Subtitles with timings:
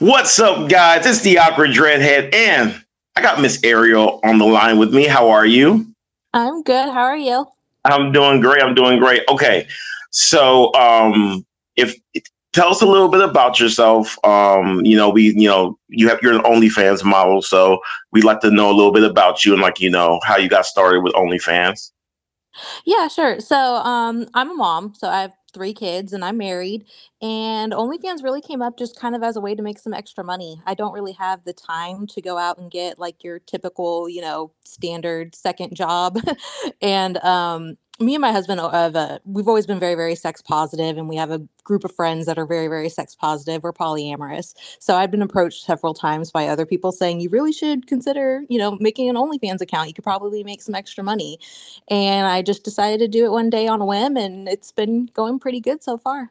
[0.00, 1.04] What's up, guys?
[1.06, 2.84] It's the awkward dreadhead, and
[3.16, 5.08] I got Miss Ariel on the line with me.
[5.08, 5.92] How are you?
[6.32, 6.88] I'm good.
[6.90, 7.46] How are you?
[7.84, 8.62] I'm doing great.
[8.62, 9.24] I'm doing great.
[9.28, 9.66] Okay,
[10.10, 11.96] so um, if
[12.52, 14.16] tell us a little bit about yourself.
[14.24, 17.80] Um, you know, we, you know, you have you're an OnlyFans model, so
[18.12, 20.48] we'd like to know a little bit about you and like you know how you
[20.48, 21.90] got started with OnlyFans.
[22.84, 23.40] Yeah, sure.
[23.40, 26.84] So, um, I'm a mom, so I have three kids and I'm married.
[27.22, 30.24] And OnlyFans really came up just kind of as a way to make some extra
[30.24, 30.62] money.
[30.66, 34.20] I don't really have the time to go out and get like your typical, you
[34.20, 36.18] know, standard second job.
[36.82, 40.96] and um, me and my husband have a, we've always been very very sex positive
[40.96, 43.62] and we have a group of friends that are very very sex positive.
[43.62, 44.54] We're polyamorous.
[44.78, 48.58] So i've been approached several times by other people saying you really should consider you
[48.58, 49.88] know making an onlyfans account.
[49.88, 51.38] You could probably make some extra money.
[51.88, 55.06] And i just decided to do it one day on a whim and it's been
[55.14, 56.30] going pretty good so far.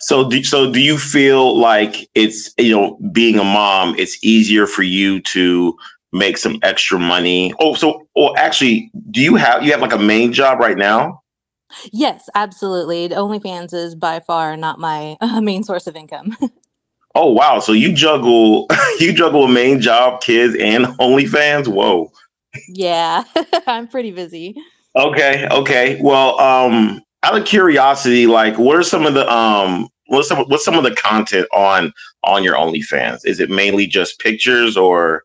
[0.00, 4.66] So do, so do you feel like it's you know being a mom it's easier
[4.66, 5.76] for you to
[6.14, 7.52] make some extra money.
[7.58, 11.20] Oh, so or actually, do you have you have like a main job right now?
[11.92, 13.08] Yes, absolutely.
[13.08, 16.36] OnlyFans is by far not my uh, main source of income.
[17.14, 17.58] oh wow!
[17.58, 18.68] So you juggle
[19.00, 21.68] you juggle a main job, kids, and OnlyFans.
[21.68, 22.10] Whoa.
[22.68, 23.24] Yeah,
[23.66, 24.56] I'm pretty busy.
[24.96, 25.48] Okay.
[25.50, 25.98] Okay.
[26.00, 30.64] Well, um, out of curiosity, like, what are some of the um, what's some what's
[30.64, 33.20] some of the content on on your OnlyFans?
[33.24, 35.24] Is it mainly just pictures or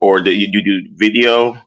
[0.00, 1.60] or do you do video?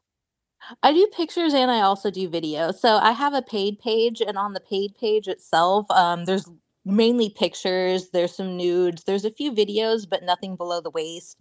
[0.83, 2.71] I do pictures and I also do video.
[2.71, 6.49] So I have a paid page, and on the paid page itself, um, there's
[6.85, 8.09] mainly pictures.
[8.09, 9.03] There's some nudes.
[9.03, 11.37] There's a few videos, but nothing below the waist.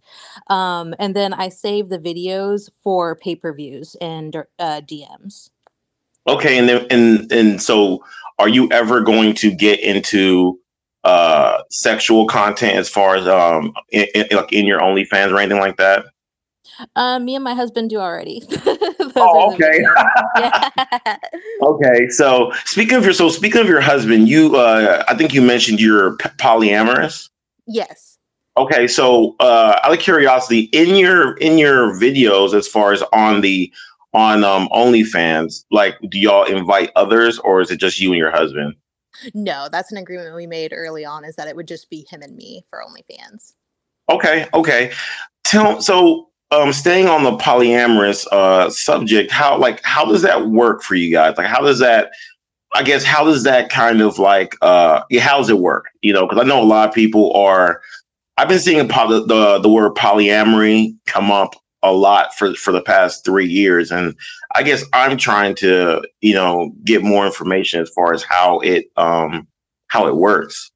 [0.47, 5.49] Um, and then I save the videos for pay per views and uh, DMs.
[6.27, 8.03] Okay, and then and and so,
[8.37, 10.59] are you ever going to get into
[11.03, 15.59] uh sexual content as far as um in, in, like in your OnlyFans or anything
[15.59, 16.05] like that?
[16.95, 18.43] Um, me and my husband do already.
[19.15, 19.83] oh, okay.
[21.61, 22.09] okay.
[22.09, 25.79] So speaking of your, so speaking of your husband, you, uh, I think you mentioned
[25.79, 27.29] you're polyamorous.
[27.67, 28.17] Yes.
[28.57, 28.87] Okay.
[28.87, 33.71] So, uh, out of curiosity, in your in your videos, as far as on the
[34.13, 38.31] on um OnlyFans, like, do y'all invite others, or is it just you and your
[38.31, 38.75] husband?
[39.33, 41.23] No, that's an agreement we made early on.
[41.23, 43.53] Is that it would just be him and me for OnlyFans.
[44.09, 44.47] Okay.
[44.53, 44.91] Okay.
[45.43, 50.81] Tell so um staying on the polyamorous uh subject how like how does that work
[50.81, 51.37] for you guys?
[51.37, 52.11] Like how does that
[52.75, 55.85] i guess how does that kind of like uh how does it work?
[56.01, 57.81] You know because i know a lot of people are
[58.37, 62.81] i've been seeing the, the the word polyamory come up a lot for for the
[62.81, 64.15] past three years and
[64.53, 68.85] i guess i'm trying to you know get more information as far as how it
[68.97, 69.47] um
[69.91, 70.71] how it works.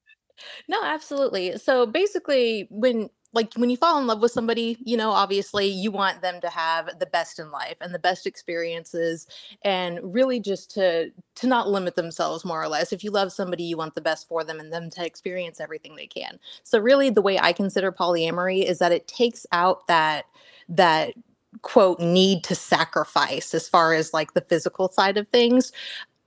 [0.68, 1.58] No absolutely.
[1.58, 5.92] So basically when like when you fall in love with somebody, you know, obviously you
[5.92, 9.28] want them to have the best in life and the best experiences
[9.64, 12.94] and really just to to not limit themselves more or less.
[12.94, 15.96] If you love somebody, you want the best for them and them to experience everything
[15.96, 16.40] they can.
[16.64, 20.26] So really the way I consider polyamory is that it takes out that
[20.70, 21.14] that
[21.62, 25.72] quote need to sacrifice as far as like the physical side of things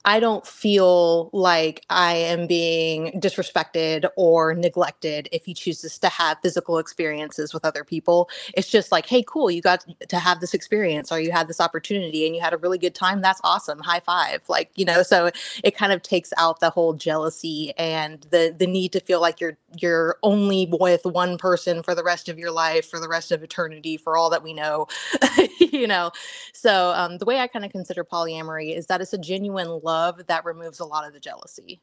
[0.09, 6.39] I don't feel like I am being disrespected or neglected if he chooses to have
[6.43, 8.31] physical experiences with other people.
[8.55, 11.61] It's just like, hey, cool, you got to have this experience or you had this
[11.61, 13.21] opportunity and you had a really good time.
[13.21, 13.81] That's awesome.
[13.81, 14.41] High five.
[14.49, 15.31] Like, you know, so
[15.63, 19.43] it kind of takes out the whole jealousy and the the need to feel like
[19.43, 23.31] you're you're only with one person for the rest of your life, for the rest
[23.31, 24.87] of eternity, for all that we know.
[25.61, 26.13] you know.
[26.55, 29.98] So um, the way I kind of consider polyamory is that it's a genuine love
[29.99, 31.81] love that removes a lot of the jealousy.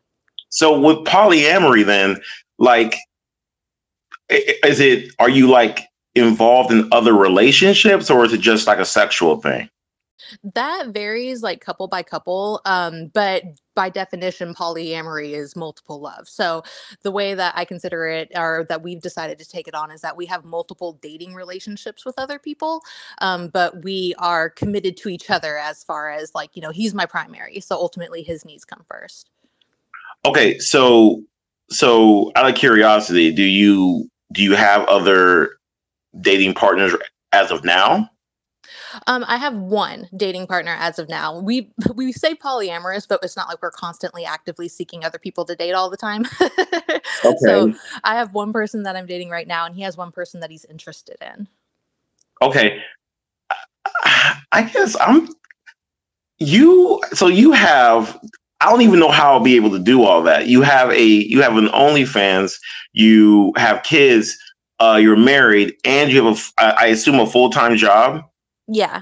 [0.49, 2.17] So with polyamory, then,
[2.57, 2.95] like,
[4.29, 5.13] is it?
[5.19, 5.81] Are you like
[6.15, 9.69] involved in other relationships, or is it just like a sexual thing?
[10.53, 13.43] That varies like couple by couple, um, but
[13.75, 16.29] by definition, polyamory is multiple love.
[16.29, 16.63] So
[17.01, 20.01] the way that I consider it, or that we've decided to take it on, is
[20.01, 22.81] that we have multiple dating relationships with other people,
[23.19, 26.93] um, but we are committed to each other as far as like you know he's
[26.93, 29.29] my primary, so ultimately his needs come first.
[30.25, 31.23] Okay, so
[31.69, 35.57] so out of curiosity, do you do you have other
[36.21, 36.93] dating partners
[37.31, 38.09] as of now?
[39.07, 41.39] Um, I have one dating partner as of now.
[41.39, 45.55] We we say polyamorous, but it's not like we're constantly actively seeking other people to
[45.55, 46.25] date all the time.
[46.41, 47.35] okay.
[47.39, 50.39] So I have one person that I'm dating right now, and he has one person
[50.41, 51.47] that he's interested in.
[52.41, 52.81] Okay.
[54.51, 55.29] I guess I'm
[56.39, 58.19] you so you have
[58.61, 60.47] I don't even know how I'll be able to do all that.
[60.47, 62.55] You have a you have an OnlyFans,
[62.93, 64.37] you have kids.
[64.79, 68.23] uh, you're married, and you have a, I assume, a full time job.
[68.67, 69.01] Yeah.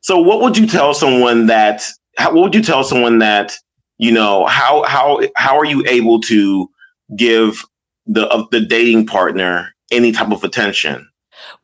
[0.00, 1.84] So, what would you tell someone that?
[2.18, 3.52] How, what would you tell someone that
[3.98, 4.46] you know?
[4.46, 6.68] How how how are you able to
[7.16, 7.64] give
[8.06, 11.08] the uh, the dating partner any type of attention?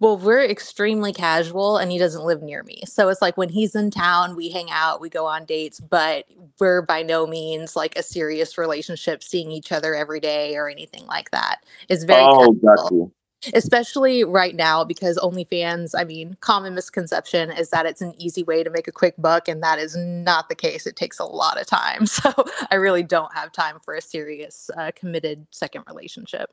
[0.01, 2.83] Well, we're extremely casual and he doesn't live near me.
[2.87, 6.27] So it's like when he's in town, we hang out, we go on dates, but
[6.59, 11.07] we're by no means like a serious relationship, seeing each other every day or anything
[11.07, 11.65] like that.
[11.89, 13.13] It's very Oh, got casual.
[13.55, 18.65] Especially right now because OnlyFans, I mean, common misconception is that it's an easy way
[18.65, 20.87] to make a quick buck, and that is not the case.
[20.87, 22.07] It takes a lot of time.
[22.19, 22.33] So
[22.71, 26.51] I really don't have time for a serious, uh, committed second relationship.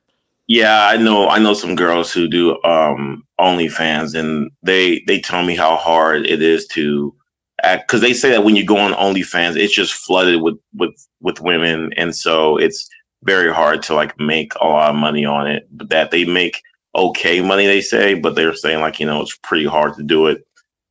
[0.48, 1.28] Yeah, I know.
[1.28, 6.28] I know some girls who do um OnlyFans, and they they tell me how hard
[6.28, 7.16] it is to
[7.64, 10.94] act because they say that when you go on OnlyFans, it's just flooded with with
[11.22, 12.88] with women, and so it's
[13.24, 15.68] very hard to like make a lot of money on it.
[15.72, 16.62] But that they make
[16.96, 20.28] okay money, they say, but they're saying like you know it's pretty hard to do
[20.28, 20.46] it.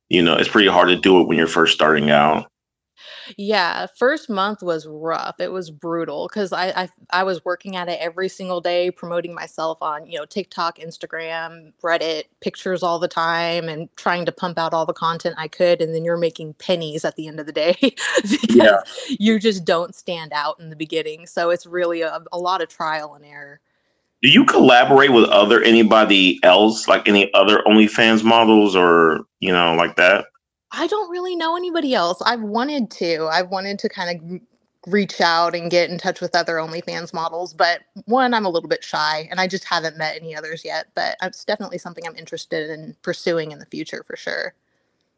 [0.09, 2.47] You know, it's pretty hard to do it when you're first starting out.
[3.37, 5.39] Yeah, first month was rough.
[5.39, 9.33] It was brutal because I, I I was working at it every single day, promoting
[9.33, 14.59] myself on you know TikTok, Instagram, Reddit, pictures all the time, and trying to pump
[14.59, 15.81] out all the content I could.
[15.81, 18.81] And then you're making pennies at the end of the day because Yeah.
[19.07, 21.25] you just don't stand out in the beginning.
[21.27, 23.59] So it's really a, a lot of trial and error.
[24.21, 29.75] Do you collaborate with other anybody else, like any other OnlyFans models, or you know,
[29.75, 30.25] like that?
[30.71, 32.21] I don't really know anybody else.
[32.25, 33.27] I've wanted to.
[33.31, 34.41] I've wanted to kind of
[34.87, 38.69] reach out and get in touch with other OnlyFans models, but one, I'm a little
[38.69, 40.87] bit shy and I just haven't met any others yet.
[40.93, 44.53] But it's definitely something I'm interested in pursuing in the future for sure.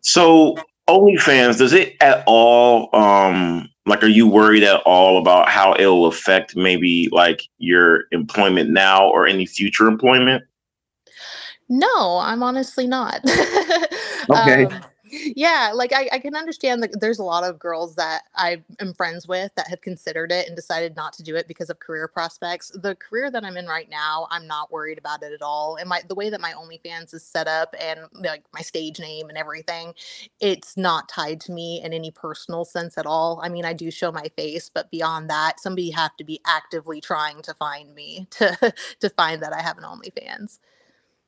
[0.01, 0.57] So
[0.87, 5.85] OnlyFans, does it at all um like are you worried at all about how it
[5.85, 10.43] will affect maybe like your employment now or any future employment?
[11.69, 13.21] No, I'm honestly not.
[14.29, 14.65] Okay.
[14.65, 18.63] um, yeah, like I, I can understand that there's a lot of girls that I
[18.79, 21.79] am friends with that have considered it and decided not to do it because of
[21.79, 22.71] career prospects.
[22.75, 25.77] The career that I'm in right now, I'm not worried about it at all.
[25.77, 29.29] And my the way that my OnlyFans is set up and like my stage name
[29.29, 29.93] and everything,
[30.41, 33.41] it's not tied to me in any personal sense at all.
[33.43, 37.01] I mean, I do show my face, but beyond that, somebody have to be actively
[37.01, 40.59] trying to find me to to find that I have an OnlyFans.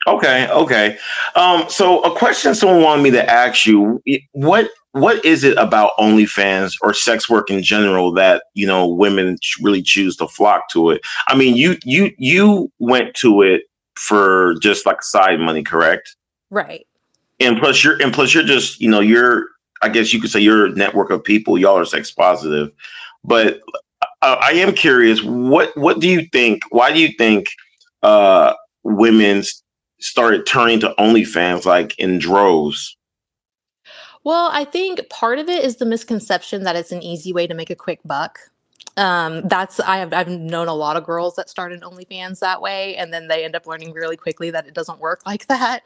[0.08, 0.98] Okay, okay.
[1.36, 4.02] Um, so a question someone wanted me to ask you:
[4.32, 9.38] what what is it about OnlyFans or sex work in general that you know women
[9.62, 11.02] really choose to flock to it?
[11.28, 13.64] I mean, you you you went to it
[13.96, 16.16] for just like side money, correct?
[16.50, 16.88] Right.
[17.40, 19.48] And plus, you're and plus you're just you know you're
[19.82, 21.58] I guess you could say you're a network of people.
[21.58, 22.72] Y'all are sex positive,
[23.24, 23.62] but
[24.22, 25.22] uh, I am curious.
[25.22, 26.64] What what do you think?
[26.70, 27.48] Why do you think
[28.04, 28.54] uh,
[28.84, 29.62] women s-
[30.00, 32.98] started turning to OnlyFans like in droves?
[34.24, 37.54] Well, I think part of it is the misconception that it's an easy way to
[37.54, 38.40] make a quick buck.
[39.00, 42.98] Um, that's I have I've known a lot of girls that started OnlyFans that way,
[42.98, 45.84] and then they end up learning really quickly that it doesn't work like that.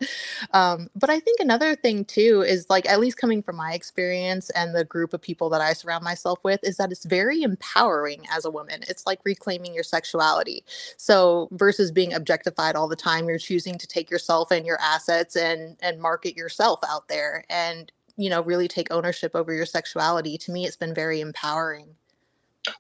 [0.54, 4.52] Um, but I think another thing too is like at least coming from my experience
[4.52, 8.26] and the group of people that I surround myself with is that it's very empowering
[8.32, 8.82] as a woman.
[8.90, 10.66] It's like reclaiming your sexuality.
[10.98, 15.38] So versus being objectified all the time, you're choosing to take yourself and your assets
[15.38, 20.38] and and market yourself out there and you know really take ownership over your sexuality.
[20.40, 21.96] To me, it's been very empowering.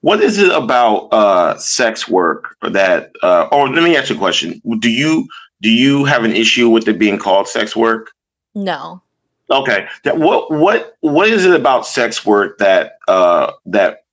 [0.01, 3.11] What is it about uh, sex work that?
[3.21, 5.27] Uh, or let me ask you a question: Do you
[5.61, 8.11] do you have an issue with it being called sex work?
[8.55, 9.01] No.
[9.49, 14.03] Okay, that, what what what is it about sex work that uh, that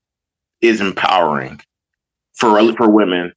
[0.60, 1.60] is empowering
[2.34, 3.32] for for women?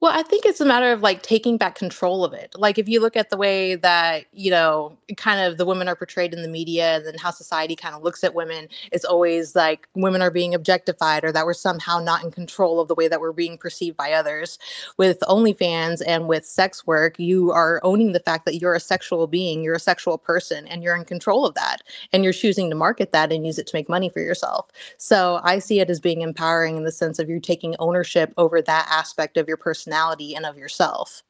[0.00, 2.54] Well, I think it's a matter of like taking back control of it.
[2.56, 5.94] Like if you look at the way that, you know, kind of the women are
[5.94, 9.54] portrayed in the media and then how society kind of looks at women, it's always
[9.54, 13.08] like women are being objectified or that we're somehow not in control of the way
[13.08, 14.58] that we're being perceived by others.
[14.96, 19.26] With OnlyFans and with sex work, you are owning the fact that you're a sexual
[19.26, 21.82] being, you're a sexual person, and you're in control of that.
[22.14, 24.68] And you're choosing to market that and use it to make money for yourself.
[24.96, 28.62] So I see it as being empowering in the sense of you're taking ownership over
[28.62, 31.22] that aspect of your personality and of yourself.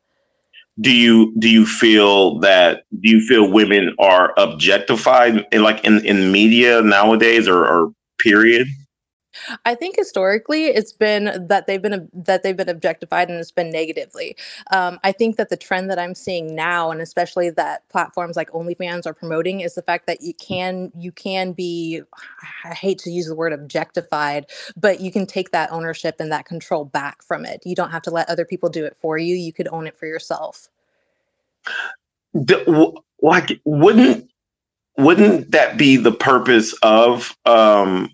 [0.80, 6.04] Do you do you feel that do you feel women are objectified in like in
[6.06, 8.66] in media nowadays or, or period?
[9.64, 13.70] I think historically it's been that they've been that they've been objectified and it's been
[13.70, 14.36] negatively.
[14.72, 18.50] Um, I think that the trend that I'm seeing now, and especially that platforms like
[18.50, 22.02] OnlyFans are promoting, is the fact that you can you can be
[22.64, 24.46] I hate to use the word objectified,
[24.76, 27.62] but you can take that ownership and that control back from it.
[27.64, 29.34] You don't have to let other people do it for you.
[29.34, 30.68] You could own it for yourself.
[32.34, 34.30] The, like, wouldn't
[34.98, 38.10] wouldn't that be the purpose of um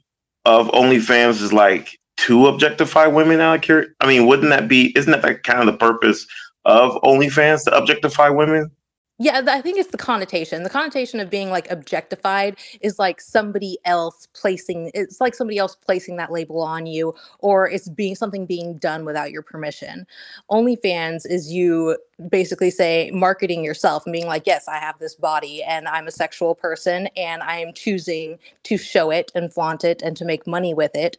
[0.47, 1.43] of OnlyFans?
[1.43, 3.95] Is like to objectify women out here?
[4.01, 4.97] I mean, wouldn't that be?
[4.97, 6.27] Isn't that kind of the purpose
[6.65, 8.71] of OnlyFans to objectify women?
[9.19, 10.63] Yeah, I think it's the connotation.
[10.63, 15.75] The connotation of being like objectified is like somebody else placing it's like somebody else
[15.75, 20.07] placing that label on you or it's being something being done without your permission.
[20.51, 21.97] OnlyFans is you
[22.29, 26.13] basically say marketing yourself and being like, "Yes, I have this body and I'm a
[26.13, 30.47] sexual person and I am choosing to show it and flaunt it and to make
[30.47, 31.17] money with it."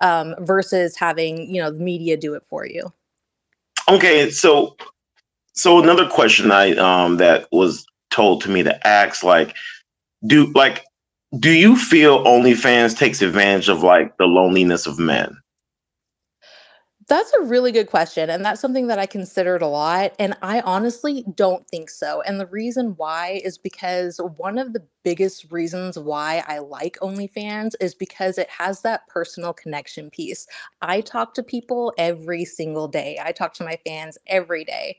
[0.00, 2.92] Um, versus having, you know, the media do it for you.
[3.88, 4.76] Okay, so
[5.52, 9.56] so another question I um that was told to me to ask, like,
[10.26, 10.84] do like
[11.38, 15.36] do you feel OnlyFans takes advantage of like the loneliness of men?
[17.06, 18.30] That's a really good question.
[18.30, 20.14] And that's something that I considered a lot.
[20.20, 22.22] And I honestly don't think so.
[22.22, 27.72] And the reason why is because one of the biggest reasons why I like OnlyFans
[27.80, 30.46] is because it has that personal connection piece.
[30.82, 34.96] I talk to people every single day, I talk to my fans every day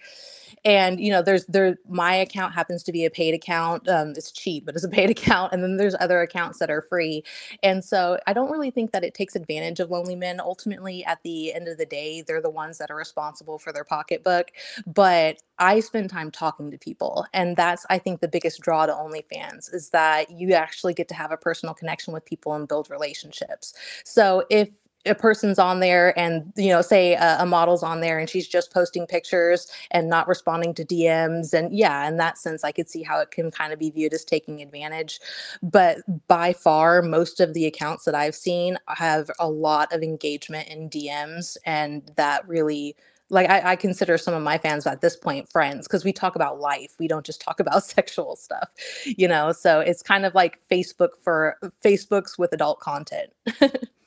[0.65, 4.31] and you know there's there my account happens to be a paid account um it's
[4.31, 7.23] cheap but it's a paid account and then there's other accounts that are free.
[7.63, 10.39] And so i don't really think that it takes advantage of lonely men.
[10.39, 13.83] Ultimately at the end of the day they're the ones that are responsible for their
[13.83, 14.51] pocketbook
[14.87, 18.93] but i spend time talking to people and that's i think the biggest draw to
[18.93, 22.89] onlyfans is that you actually get to have a personal connection with people and build
[22.89, 23.73] relationships.
[24.05, 24.69] So if
[25.05, 28.47] a person's on there and you know say a, a, model's on there and she's
[28.47, 32.89] just posting pictures and not responding to dms and yeah in that sense i could
[32.89, 35.19] see how it can kind of be viewed as taking advantage.
[35.63, 40.67] But by far most of the accounts that i've seen have a lot of engagement
[40.67, 42.95] in dms and that really
[43.29, 46.35] like I, I consider some of my fans at this point friends because we talk
[46.35, 46.95] about life.
[46.99, 48.69] We don't just talk about sexual stuff
[49.05, 49.51] you know?
[49.53, 53.31] So it's kind of like facebook for facebook's with adult content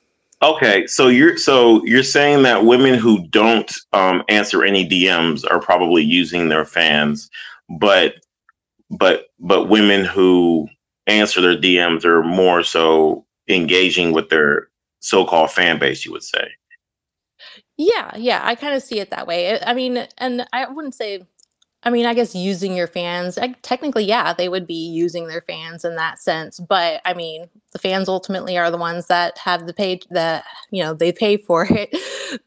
[0.45, 5.59] Okay, so you're so you're saying that women who don't um, answer any DMs are
[5.59, 7.31] probably using their fans,
[7.79, 8.17] but
[8.91, 10.69] but but women who
[11.07, 14.69] answer their DMs are more so engaging with their
[15.01, 16.05] so-called fan base.
[16.05, 16.49] You would say.
[17.79, 19.59] Yeah, yeah, I kind of see it that way.
[19.63, 21.27] I mean, and I wouldn't say
[21.85, 25.43] I mean, I guess using your fans, I, technically, yeah, they would be using their
[25.43, 26.59] fans in that sense.
[26.59, 30.83] But I mean, the fans ultimately are the ones that have the page that, you
[30.83, 31.95] know, they pay for it.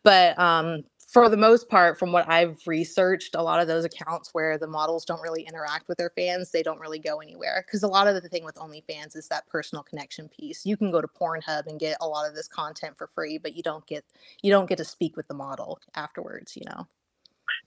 [0.03, 4.31] but um, for the most part, from what I've researched, a lot of those accounts
[4.33, 7.63] where the models don't really interact with their fans, they don't really go anywhere.
[7.65, 10.65] Because a lot of the thing with OnlyFans is that personal connection piece.
[10.65, 13.55] You can go to Pornhub and get a lot of this content for free, but
[13.55, 14.03] you don't get
[14.41, 16.55] you don't get to speak with the model afterwards.
[16.55, 16.87] You know.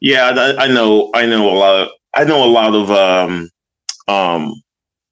[0.01, 1.11] Yeah, I, know.
[1.15, 1.89] I know a lot of.
[2.15, 2.91] I know a lot of.
[2.91, 3.51] Um,
[4.09, 4.55] um,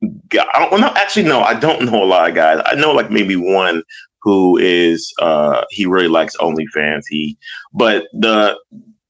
[0.03, 0.93] I don't know.
[0.97, 2.63] Actually, no, I don't know a lot of guys.
[2.65, 3.83] I know like maybe one
[4.23, 5.13] who is.
[5.21, 7.03] Uh, he really likes OnlyFans.
[7.09, 7.37] He,
[7.75, 8.59] but the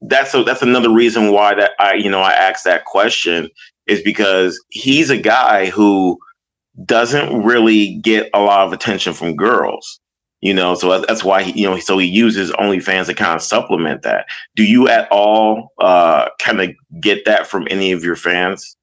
[0.02, 3.48] that's a, that's another reason why that I you know I asked that question
[3.86, 6.18] is because he's a guy who
[6.84, 10.00] doesn't really get a lot of attention from girls
[10.40, 13.42] you know so that's why he you know so he uses onlyfans to kind of
[13.42, 18.16] supplement that do you at all uh kind of get that from any of your
[18.16, 18.76] fans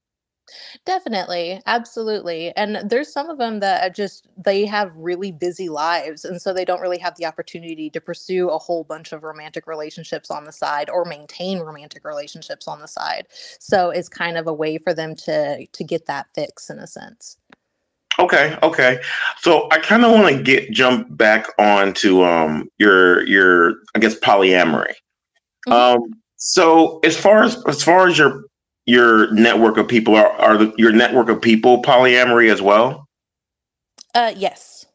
[0.86, 2.56] Definitely, absolutely.
[2.56, 6.66] And there's some of them that just they have really busy lives and so they
[6.66, 10.52] don't really have the opportunity to pursue a whole bunch of romantic relationships on the
[10.52, 13.28] side or maintain romantic relationships on the side.
[13.60, 16.88] So it's kind of a way for them to to get that fix in a
[16.88, 17.38] sense.
[18.20, 19.00] Okay, okay.
[19.40, 24.18] So I kind of want to get jump back onto um your your I guess
[24.20, 24.94] polyamory.
[25.68, 25.74] Mm-hmm.
[25.74, 28.44] Um so as far as as far as your
[28.86, 33.08] your network of people are are the, your network of people polyamory as well?
[34.14, 34.86] Uh yes.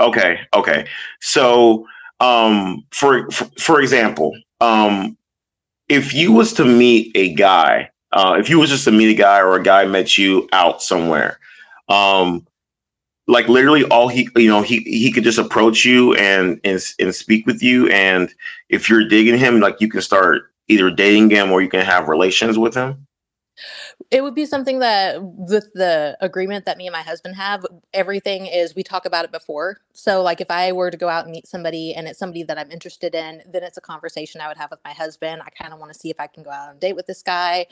[0.00, 0.86] Okay, okay.
[1.20, 1.86] So
[2.20, 5.16] um for for, for example, um
[5.88, 9.14] if you was to meet a guy, uh if you was just to meet a
[9.14, 11.38] guy or a guy met you out somewhere,
[11.88, 12.44] um
[13.26, 17.14] like literally all he you know he he could just approach you and and and
[17.14, 17.88] speak with you.
[17.88, 18.32] And
[18.68, 22.08] if you're digging him like you can start either dating him or you can have
[22.08, 23.06] relations with him
[24.10, 28.46] it would be something that with the agreement that me and my husband have, everything
[28.46, 29.78] is we talk about it before.
[29.92, 32.58] So like if I were to go out and meet somebody and it's somebody that
[32.58, 35.42] I'm interested in, then it's a conversation I would have with my husband.
[35.44, 37.22] I kind of want to see if I can go out on date with this
[37.22, 37.66] guy.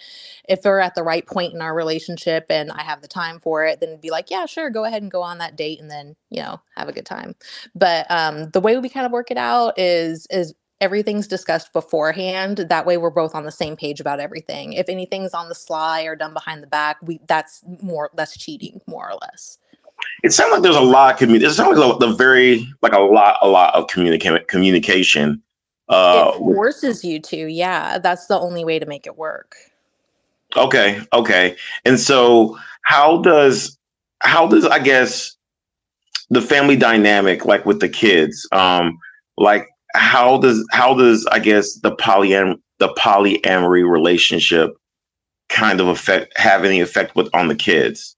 [0.49, 3.65] If we're at the right point in our relationship and I have the time for
[3.65, 6.17] it, then be like, yeah, sure, go ahead and go on that date and then,
[6.31, 7.35] you know, have a good time.
[7.75, 12.59] But um the way we kind of work it out is is everything's discussed beforehand.
[12.59, 14.73] That way we're both on the same page about everything.
[14.73, 18.81] If anything's on the sly or done behind the back, we that's more that's cheating,
[18.87, 19.59] more or less.
[20.25, 21.47] It sounds like there's a lot of community.
[21.47, 25.41] It sounds like the very like a lot, a lot of communica- communication.
[25.89, 27.99] Uh, it forces you to, yeah.
[27.99, 29.55] That's the only way to make it work.
[30.57, 31.57] Okay, okay.
[31.85, 33.79] And so, how does
[34.21, 35.37] how does I guess
[36.31, 38.99] the family dynamic like with the kids um
[39.37, 44.77] like how does how does i guess the polyam the polyamory relationship
[45.49, 48.17] kind of affect have any effect with on the kids?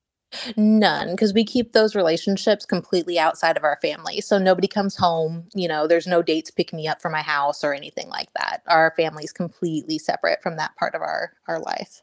[0.57, 4.21] None because we keep those relationships completely outside of our family.
[4.21, 7.63] So nobody comes home you know there's no dates pick me up for my house
[7.63, 8.63] or anything like that.
[8.67, 12.03] Our family's completely separate from that part of our our life.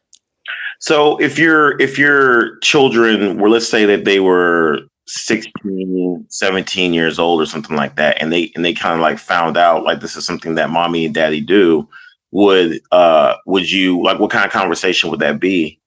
[0.80, 4.80] So if your if your children were let's say that they were
[5.14, 9.20] 16 17 years old or something like that and they and they kind of like
[9.20, 11.88] found out like this is something that mommy and daddy do
[12.32, 15.80] would uh would you like what kind of conversation would that be?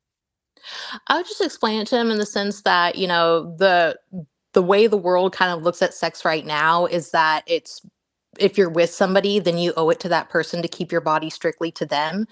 [1.08, 3.98] I would just explain it to him in the sense that you know the
[4.52, 7.80] the way the world kind of looks at sex right now is that it's
[8.38, 11.30] if you're with somebody, then you owe it to that person to keep your body
[11.30, 12.26] strictly to them.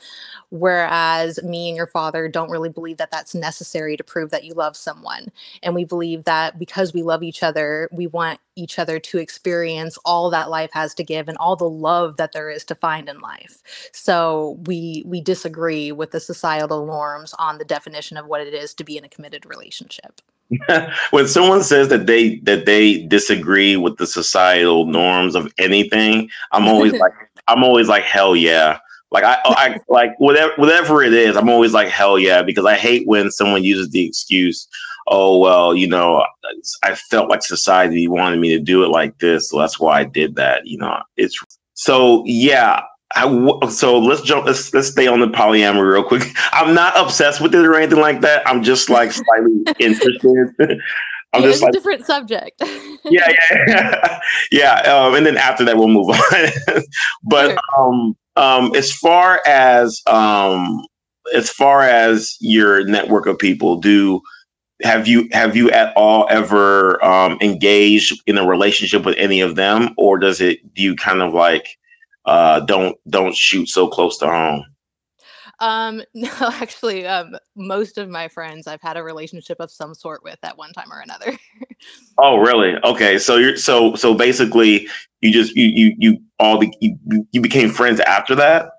[0.50, 4.54] Whereas me and your father don't really believe that that's necessary to prove that you
[4.54, 5.28] love someone.
[5.62, 9.98] And we believe that because we love each other, we want each other to experience
[10.04, 13.08] all that life has to give and all the love that there is to find
[13.08, 13.62] in life.
[13.92, 18.74] So we we disagree with the societal norms on the definition of what it is
[18.74, 20.20] to be in a committed relationship.
[21.10, 26.68] when someone says that they that they disagree with the societal norms of anything, I'm
[26.68, 27.12] always like
[27.48, 28.78] I'm always like hell yeah.
[29.10, 32.76] Like I, I like whatever whatever it is, I'm always like hell yeah because I
[32.76, 34.66] hate when someone uses the excuse,
[35.08, 36.24] oh well, you know,
[36.82, 40.04] I felt like society wanted me to do it like this, so that's why I
[40.04, 40.66] did that.
[40.66, 41.38] You know, it's
[41.74, 42.82] so yeah.
[43.14, 44.46] I, so let's jump.
[44.46, 46.22] Let's let's stay on the polyamory real quick.
[46.52, 48.46] I'm not obsessed with it or anything like that.
[48.46, 50.54] I'm just like slightly interested.
[51.34, 52.60] I'm yeah, just like, a different subject.
[53.04, 54.20] yeah, yeah, yeah.
[54.50, 54.74] yeah.
[54.82, 56.82] Um, and then after that, we'll move on.
[57.22, 57.58] but sure.
[57.78, 60.84] um, um, as far as um,
[61.34, 64.20] as far as your network of people, do
[64.82, 69.56] have you have you at all ever um, engaged in a relationship with any of
[69.56, 71.78] them, or does it do you kind of like
[72.24, 74.64] uh, don't don't shoot so close to home?
[75.62, 80.22] Um, no, actually, um, most of my friends I've had a relationship of some sort
[80.22, 81.38] with at one time or another.
[82.18, 82.74] oh, really?
[82.84, 84.88] Okay, so you're so so basically
[85.20, 88.70] you just you you you all be, you, you became friends after that.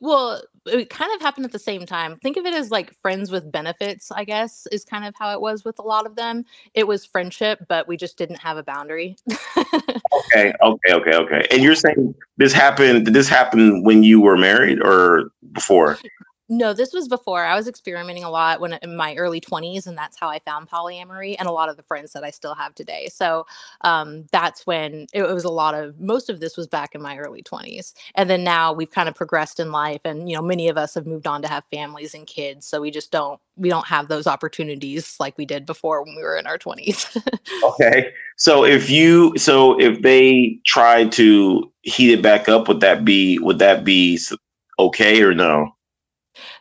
[0.00, 2.16] Well, it kind of happened at the same time.
[2.16, 5.40] Think of it as like friends with benefits, I guess, is kind of how it
[5.40, 6.44] was with a lot of them.
[6.74, 9.16] It was friendship, but we just didn't have a boundary.
[9.76, 11.46] okay, okay, okay, okay.
[11.50, 15.98] And you're saying this happened did this happen when you were married or before?
[16.48, 17.44] No, this was before.
[17.44, 20.68] I was experimenting a lot when in my early 20s, and that's how I found
[20.68, 23.08] polyamory and a lot of the friends that I still have today.
[23.12, 23.46] So
[23.80, 27.18] um, that's when it, was a lot of most of this was back in my
[27.18, 30.68] early 20s, and then now we've kind of progressed in life, and you know many
[30.68, 33.68] of us have moved on to have families and kids, so we just don't we
[33.68, 37.16] don't have those opportunities like we did before when we were in our 20s.
[37.64, 43.04] okay, so if you so if they try to heat it back up, would that
[43.04, 44.20] be would that be
[44.78, 45.75] okay or no?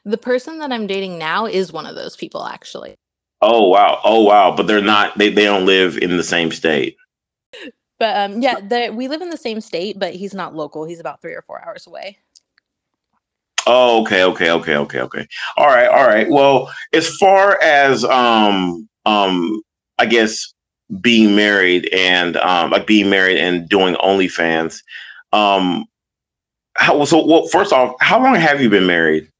[0.03, 2.95] The person that I'm dating now is one of those people, actually.
[3.41, 3.99] Oh wow!
[4.03, 4.55] Oh wow!
[4.55, 5.17] But they're not.
[5.17, 6.97] They they don't live in the same state.
[7.97, 10.85] But um, yeah, we live in the same state, but he's not local.
[10.85, 12.17] He's about three or four hours away.
[13.67, 15.27] Oh, okay, okay, okay, okay, okay.
[15.57, 16.29] All right, all right.
[16.29, 19.61] Well, as far as um um,
[19.97, 20.53] I guess
[21.01, 24.81] being married and um like being married and doing OnlyFans,
[25.33, 25.85] um,
[26.75, 27.25] how so?
[27.25, 29.31] Well, first off, how long have you been married?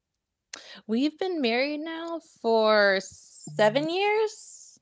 [0.87, 4.79] We've been married now for seven years.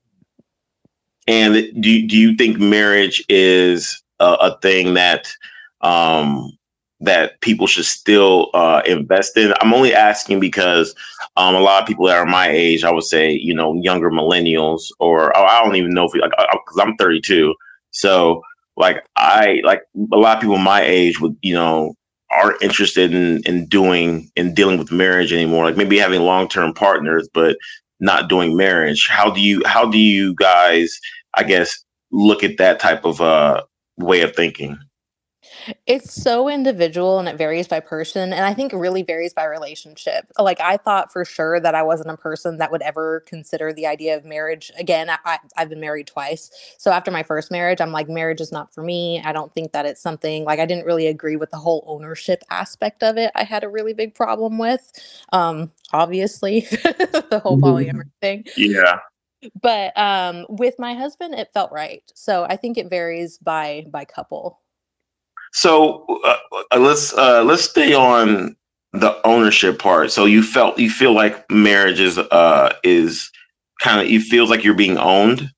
[1.26, 5.34] And do do you think marriage is a, a thing that
[5.80, 6.52] um,
[7.00, 9.54] that people should still uh, invest in?
[9.62, 10.94] I'm only asking because
[11.38, 14.10] um, a lot of people that are my age, I would say, you know, younger
[14.10, 17.54] millennials, or oh, I don't even know if like because I'm 32,
[17.92, 18.42] so
[18.76, 21.94] like I like a lot of people my age would you know
[22.34, 25.64] aren't interested in in doing in dealing with marriage anymore.
[25.64, 27.56] Like maybe having long-term partners but
[28.00, 29.08] not doing marriage.
[29.08, 30.98] How do you how do you guys
[31.34, 33.62] i guess look at that type of uh
[33.98, 34.78] way of thinking
[35.86, 39.44] It's so individual and it varies by person, and I think it really varies by
[39.44, 40.26] relationship.
[40.38, 43.86] Like, I thought for sure that I wasn't a person that would ever consider the
[43.86, 45.10] idea of marriage again.
[45.10, 46.50] I, I've been married twice.
[46.78, 49.22] So after my first marriage, I'm like, marriage is not for me.
[49.24, 52.42] I don't think that it's something like I didn't really agree with the whole ownership
[52.50, 53.30] aspect of it.
[53.34, 54.92] I had a really big problem with.
[55.32, 58.44] Um, obviously, the whole polyamory thing.
[58.56, 58.98] Yeah.
[59.60, 62.02] But um, with my husband, it felt right.
[62.14, 64.60] So I think it varies by by couple.
[65.54, 66.36] So uh,
[66.72, 68.56] uh, let's uh, let's stay on
[68.92, 70.10] the ownership part.
[70.10, 73.30] So you felt you feel like marriage is uh, is
[73.80, 75.48] kind of it feels like you're being owned.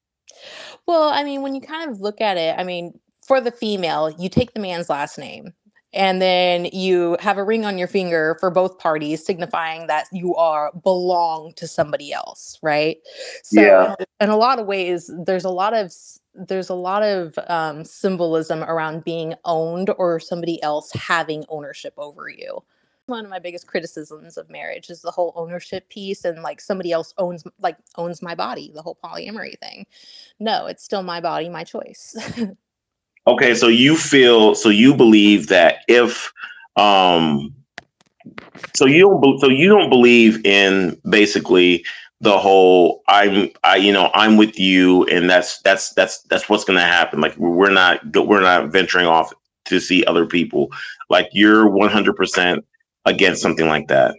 [0.87, 2.93] Well, I mean, when you kind of look at it, I mean,
[3.27, 5.55] for the female, you take the man's last name
[5.97, 10.37] and then you have a ring on your finger for both parties signifying that you
[10.37, 12.99] are belong to somebody else right?
[13.45, 13.97] So Yeah.
[14.21, 15.93] in a lot of ways there's a lot of
[16.35, 22.29] there's a lot of um, symbolism around being owned or somebody else having ownership over
[22.29, 22.63] you.
[23.07, 26.93] One of my biggest criticisms of marriage is the whole ownership piece and like somebody
[26.93, 29.87] else owns like owns my body the whole polyamory thing.
[30.41, 32.17] No it's still my body my choice
[33.27, 36.33] Okay, so you feel so you believe that if
[36.77, 37.53] um
[38.75, 41.85] so you don't so you don't believe in basically
[42.21, 46.65] the whole I'm I you know I'm with you and that's that's that's that's what's
[46.65, 49.33] going to happen like we're not we're not venturing off
[49.67, 50.71] to see other people
[51.11, 52.63] like you're 100%
[53.05, 54.15] against something like that.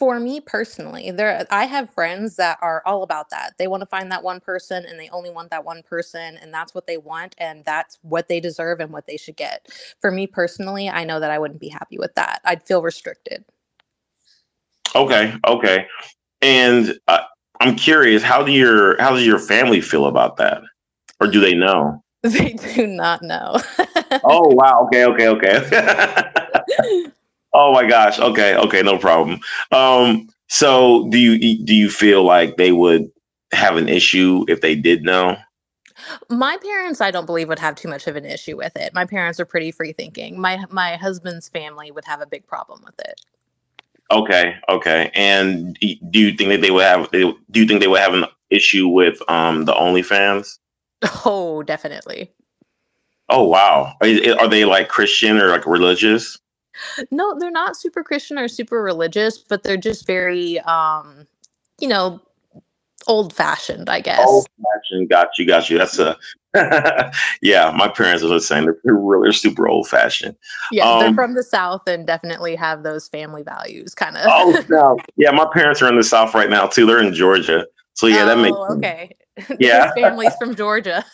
[0.00, 3.52] For me personally, there I have friends that are all about that.
[3.58, 6.54] They want to find that one person and they only want that one person and
[6.54, 9.68] that's what they want and that's what they deserve and what they should get.
[10.00, 12.40] For me personally, I know that I wouldn't be happy with that.
[12.46, 13.44] I'd feel restricted.
[14.94, 15.86] Okay, okay.
[16.40, 17.24] And uh,
[17.60, 20.62] I'm curious how do your how does your family feel about that?
[21.20, 22.02] Or do they know?
[22.22, 23.60] They do not know.
[24.24, 24.88] Oh wow.
[24.94, 25.04] Okay.
[25.04, 25.28] Okay.
[25.28, 27.04] Okay.
[27.52, 28.18] oh my gosh.
[28.18, 28.56] Okay.
[28.56, 28.82] Okay.
[28.82, 29.40] No problem.
[29.72, 30.28] Um.
[30.48, 33.10] So do you do you feel like they would
[33.52, 35.36] have an issue if they did know?
[36.28, 38.94] my parents I don't believe would have too much of an issue with it.
[38.94, 40.40] My parents are pretty free thinking.
[40.40, 43.20] My my husband's family would have a big problem with it.
[44.10, 44.56] Okay.
[44.68, 45.10] Okay.
[45.14, 47.10] And do you think that they would have?
[47.10, 50.58] Do you think they would have an issue with um the OnlyFans?
[51.24, 52.30] Oh, definitely.
[53.28, 53.94] Oh wow.
[54.00, 56.38] Are, are they like Christian or like religious?
[57.10, 61.26] No, they're not super Christian or super religious, but they're just very um,
[61.80, 62.20] you know,
[63.06, 64.26] old fashioned, I guess.
[64.26, 65.08] Old fashioned.
[65.08, 65.46] Got you.
[65.46, 65.78] Got you.
[65.78, 66.16] That's a.
[67.42, 68.64] yeah, my parents are the same.
[68.64, 70.36] They're really super old fashioned.
[70.72, 74.24] yeah, they're um, from the South and definitely have those family values kind of.
[74.26, 74.98] Oh no.
[75.16, 76.86] Yeah, my parents are in the South right now too.
[76.86, 77.66] They're in Georgia.
[77.94, 78.70] So yeah, that makes sense.
[78.70, 79.16] Oh, okay.
[79.58, 79.92] Yeah.
[79.94, 81.04] families from Georgia.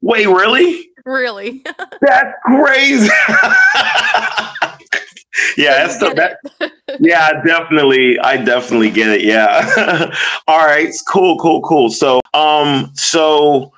[0.00, 0.88] Wait, really?
[1.08, 1.64] Really?
[2.00, 3.08] That's crazy.
[5.56, 6.38] yeah, that's the, You that,
[7.00, 8.18] yeah, definitely.
[8.20, 9.22] I definitely get it.
[9.22, 10.12] Yeah.
[10.46, 10.92] All right.
[11.08, 11.90] Cool, cool, cool.
[11.90, 13.72] So um so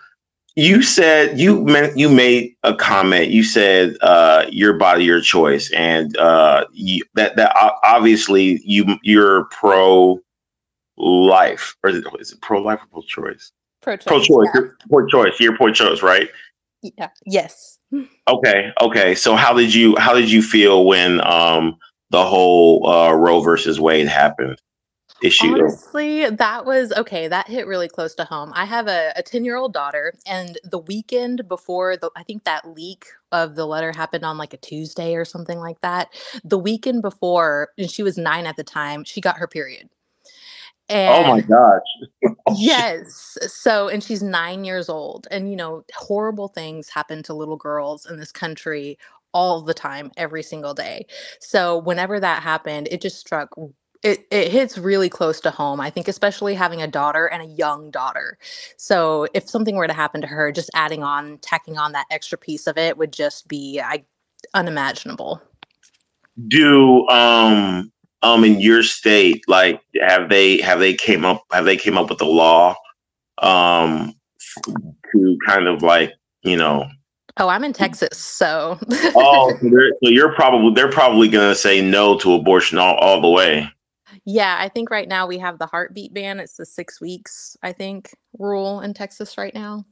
[0.56, 3.30] you said you meant you made a comment.
[3.30, 5.70] You said uh your body, your choice.
[5.72, 10.20] And uh you, that that o- obviously you you're pro
[10.96, 13.52] life or is it, is it pro life or pro choice?
[13.82, 14.06] Pro-choice.
[14.06, 14.48] Pro choice.
[14.54, 14.60] Yeah.
[14.90, 15.40] Pro choice.
[15.40, 16.28] You're pro choice, right?
[16.82, 17.08] Yeah.
[17.26, 17.78] Yes.
[18.28, 19.14] Okay, okay.
[19.14, 21.76] So how did you how did you feel when um
[22.10, 24.60] the whole uh Roe versus Wade happened
[25.22, 25.46] issue?
[25.46, 27.28] Honestly, that was okay.
[27.28, 28.52] That hit really close to home.
[28.54, 32.68] I have a 10 year old daughter, and the weekend before the, I think that
[32.68, 36.08] leak of the letter happened on like a Tuesday or something like that.
[36.44, 39.88] The weekend before, and she was nine at the time, she got her period.
[40.90, 41.82] Oh my gosh.
[42.46, 47.34] Oh, yes, so, and she's nine years old, and you know, horrible things happen to
[47.34, 48.98] little girls in this country
[49.32, 51.06] all the time, every single day.
[51.38, 53.54] So, whenever that happened, it just struck
[54.02, 55.80] it, it hits really close to home.
[55.80, 58.38] I think, especially having a daughter and a young daughter.
[58.76, 62.38] So, if something were to happen to her, just adding on, tacking on that extra
[62.38, 64.04] piece of it would just be I,
[64.54, 65.42] unimaginable.
[66.48, 71.76] Do um um in your state like have they have they came up have they
[71.76, 72.74] came up with a law
[73.38, 74.14] um
[75.12, 76.86] to kind of like you know
[77.36, 79.68] Oh, I'm in Texas, so oh so,
[80.02, 83.66] so you're probably they're probably gonna say no to abortion all, all the way.
[84.26, 86.38] yeah, I think right now we have the heartbeat ban.
[86.40, 89.86] It's the six weeks, I think, rule in Texas right now.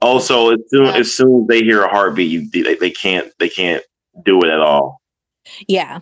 [0.00, 0.96] Also, as soon Yeah.
[0.96, 3.82] as soon as they hear a heartbeat, you, they, they can't they can't
[4.24, 5.00] do it at all.
[5.66, 6.00] Yeah.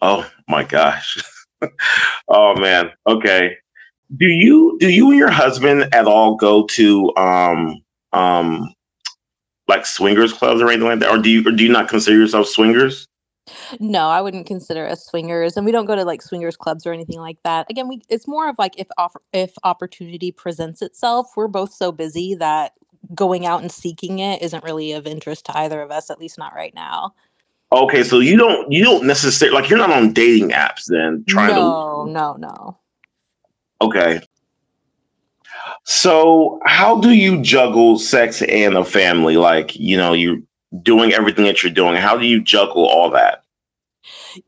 [0.00, 1.22] Oh my gosh.
[2.28, 2.90] oh man.
[3.06, 3.56] Okay.
[4.16, 7.82] Do you do you and your husband at all go to um
[8.12, 8.72] um
[9.66, 12.16] like swingers clubs or anything like that, or do you or do you not consider
[12.16, 13.06] yourself swingers?
[13.80, 16.92] No, I wouldn't consider us swingers, and we don't go to like swingers clubs or
[16.92, 17.66] anything like that.
[17.70, 18.88] Again, we it's more of like if
[19.32, 21.32] if opportunity presents itself.
[21.36, 22.72] We're both so busy that
[23.14, 26.38] going out and seeking it isn't really of interest to either of us, at least
[26.38, 27.14] not right now.
[27.70, 31.54] Okay, so you don't you don't necessarily like you're not on dating apps then trying
[31.54, 32.78] no, to No, no, no.
[33.80, 34.20] Okay.
[35.84, 39.36] So how do you juggle sex and a family?
[39.36, 40.38] Like, you know, you're
[40.82, 41.96] doing everything that you're doing.
[41.96, 43.42] How do you juggle all that?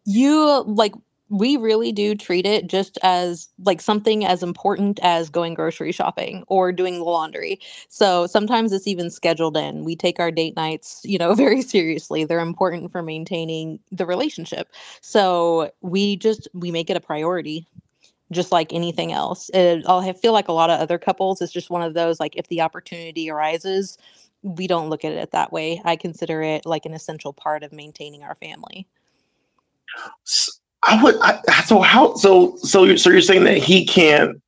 [0.05, 0.95] You like
[1.31, 6.43] we really do treat it just as like something as important as going grocery shopping
[6.49, 7.61] or doing the laundry.
[7.89, 9.85] So sometimes it's even scheduled in.
[9.85, 12.25] We take our date nights, you know, very seriously.
[12.25, 14.69] They're important for maintaining the relationship.
[15.01, 17.67] So we just we make it a priority
[18.33, 19.51] just like anything else.
[19.55, 22.37] It, i feel like a lot of other couples, it's just one of those like
[22.37, 23.99] if the opportunity arises,
[24.43, 25.81] we don't look at it that way.
[25.85, 28.87] I consider it like an essential part of maintaining our family.
[30.83, 31.17] I would.
[31.21, 32.15] I, so how?
[32.15, 34.41] So so you're, so you're saying that he can't.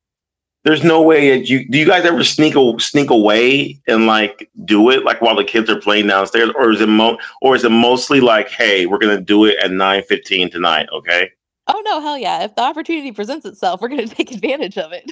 [0.63, 1.67] There's no way that you.
[1.67, 5.43] Do you guys ever sneak a, sneak away and like do it like while the
[5.43, 8.97] kids are playing downstairs, or is it mo or is it mostly like, hey, we're
[8.97, 11.29] gonna do it at nine fifteen tonight, okay?
[11.67, 12.43] Oh no, hell yeah!
[12.43, 15.11] If the opportunity presents itself, we're going to take advantage of it.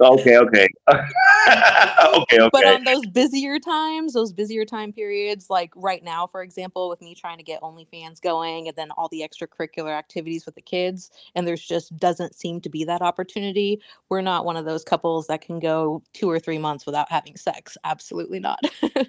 [0.00, 1.08] okay, okay, okay,
[2.14, 2.48] okay.
[2.52, 7.00] But on those busier times, those busier time periods, like right now, for example, with
[7.00, 11.10] me trying to get OnlyFans going, and then all the extracurricular activities with the kids,
[11.34, 13.80] and there's just doesn't seem to be that opportunity.
[14.10, 17.36] We're not one of those couples that can go two or three months without having
[17.36, 17.78] sex.
[17.84, 18.60] Absolutely not.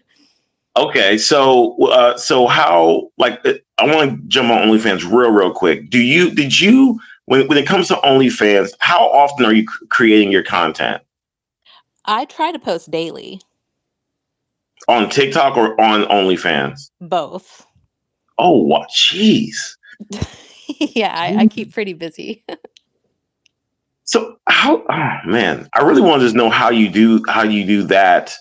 [0.78, 5.52] Okay, so uh, so how like uh, I want to jump on OnlyFans real real
[5.52, 5.90] quick.
[5.90, 10.32] Do you did you when when it comes to OnlyFans, how often are you creating
[10.32, 11.02] your content?
[12.06, 13.42] I try to post daily.
[14.88, 16.92] On TikTok or on OnlyFans?
[17.02, 17.66] Both.
[18.38, 18.90] Oh, what?
[18.90, 19.76] Jeez.
[20.68, 22.46] yeah, I, I keep pretty busy.
[24.04, 24.84] so how?
[24.90, 28.36] Oh man, I really want to just know how you do how you do that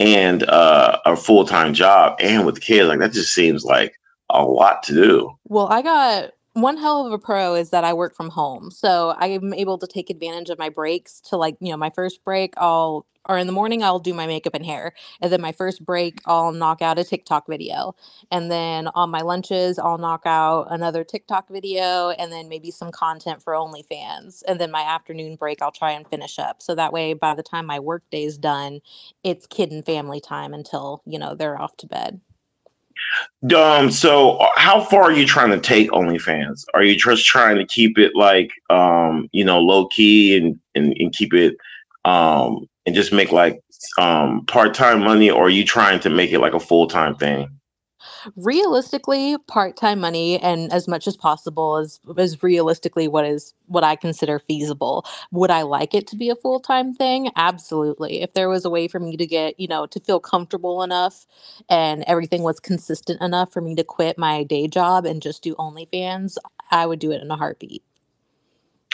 [0.00, 2.88] and uh, a full time job and with kids.
[2.88, 3.94] Like that just seems like
[4.30, 5.30] a lot to do.
[5.44, 8.70] Well, I got one hell of a pro is that I work from home.
[8.70, 12.24] So I'm able to take advantage of my breaks to like, you know, my first
[12.24, 14.92] break, I'll or in the morning I'll do my makeup and hair.
[15.20, 17.94] And then my first break I'll knock out a TikTok video.
[18.32, 22.90] And then on my lunches I'll knock out another TikTok video and then maybe some
[22.90, 24.42] content for OnlyFans.
[24.48, 26.62] And then my afternoon break I'll try and finish up.
[26.62, 28.80] So that way by the time my work day is done,
[29.22, 32.20] it's kid and family time until, you know, they're off to bed.
[33.56, 36.64] Um, so uh, how far are you trying to take OnlyFans?
[36.74, 40.94] Are you just trying to keep it like um, you know, low key and and,
[40.98, 41.56] and keep it
[42.06, 43.62] um and just make like
[43.98, 47.48] um part-time money or are you trying to make it like a full-time thing?
[48.36, 53.96] Realistically part-time money and as much as possible is is realistically what is what I
[53.96, 55.04] consider feasible.
[55.32, 57.30] Would I like it to be a full-time thing?
[57.36, 58.22] Absolutely.
[58.22, 61.26] If there was a way for me to get, you know, to feel comfortable enough
[61.68, 65.54] and everything was consistent enough for me to quit my day job and just do
[65.54, 66.36] OnlyFans,
[66.70, 67.82] I would do it in a heartbeat.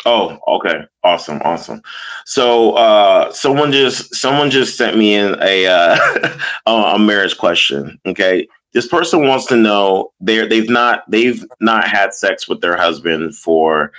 [0.04, 0.84] Oh, okay.
[1.02, 1.82] Awesome, awesome.
[2.26, 7.98] So uh someone just someone just sent me in a uh a marriage question.
[8.06, 12.76] Okay this person wants to know they they've not they've not had sex with their
[12.76, 13.90] husband for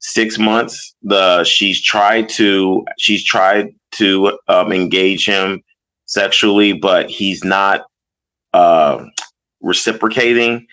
[0.00, 0.94] six months.
[1.02, 5.62] The she's tried to she's tried to um, engage him
[6.04, 7.86] sexually, but he's not
[8.52, 9.06] uh,
[9.62, 10.66] reciprocating,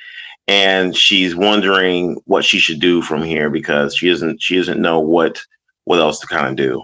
[0.50, 5.00] and she's wondering what she should do from here because she doesn't she doesn't know
[5.00, 5.42] what
[5.86, 6.84] what else to kind of do.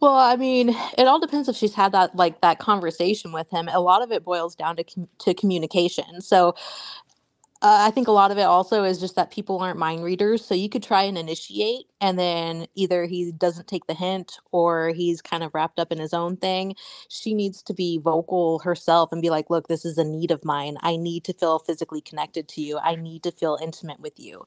[0.00, 3.68] Well, I mean, it all depends if she's had that like that conversation with him.
[3.68, 6.20] A lot of it boils down to com- to communication.
[6.20, 6.54] So,
[7.62, 10.44] uh, I think a lot of it also is just that people aren't mind readers.
[10.44, 14.90] So you could try and initiate, and then either he doesn't take the hint or
[14.90, 16.74] he's kind of wrapped up in his own thing.
[17.08, 20.44] She needs to be vocal herself and be like, "Look, this is a need of
[20.44, 20.76] mine.
[20.82, 22.78] I need to feel physically connected to you.
[22.78, 24.46] I need to feel intimate with you."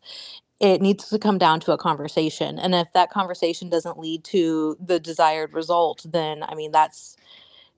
[0.60, 2.60] It needs to come down to a conversation.
[2.60, 7.18] And if that conversation doesn't lead to the desired result, then I mean, that's,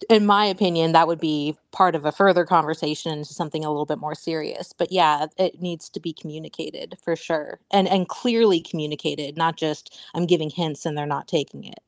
[0.10, 3.86] in my opinion, that would be part of a further conversation into something a little
[3.88, 4.74] bit more serious.
[4.78, 10.00] But yeah, it needs to be communicated for sure and, and clearly communicated, not just
[10.15, 11.80] I'm giving hints and they're not taking it.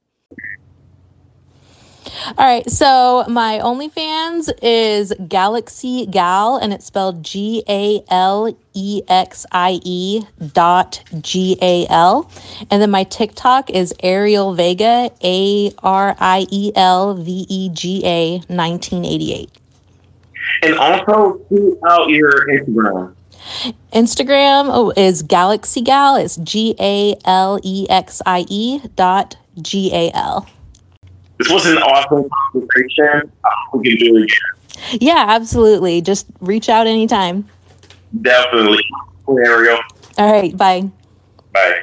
[2.38, 9.02] All right, so my OnlyFans is Galexie Gal, and it's spelled G A L E
[9.08, 12.30] X I E dot G A L.
[12.70, 18.02] And then my TikTok is Ariel Vega, A R I E L V E G
[18.06, 19.50] A 1988.
[20.64, 23.16] And also, tweet out your Instagram.
[23.94, 26.16] Instagram oh, is Galexie Gal.
[26.16, 30.48] It's G A L E X I E dot G A L.
[31.44, 33.30] This was an awesome conversation.
[33.44, 35.02] I we can do it again.
[35.02, 36.00] Yeah, absolutely.
[36.00, 37.50] Just reach out anytime.
[38.22, 38.86] Definitely.
[39.28, 39.80] Ariel.
[40.18, 40.56] All right.
[40.56, 40.90] Bye.
[41.52, 41.82] Bye.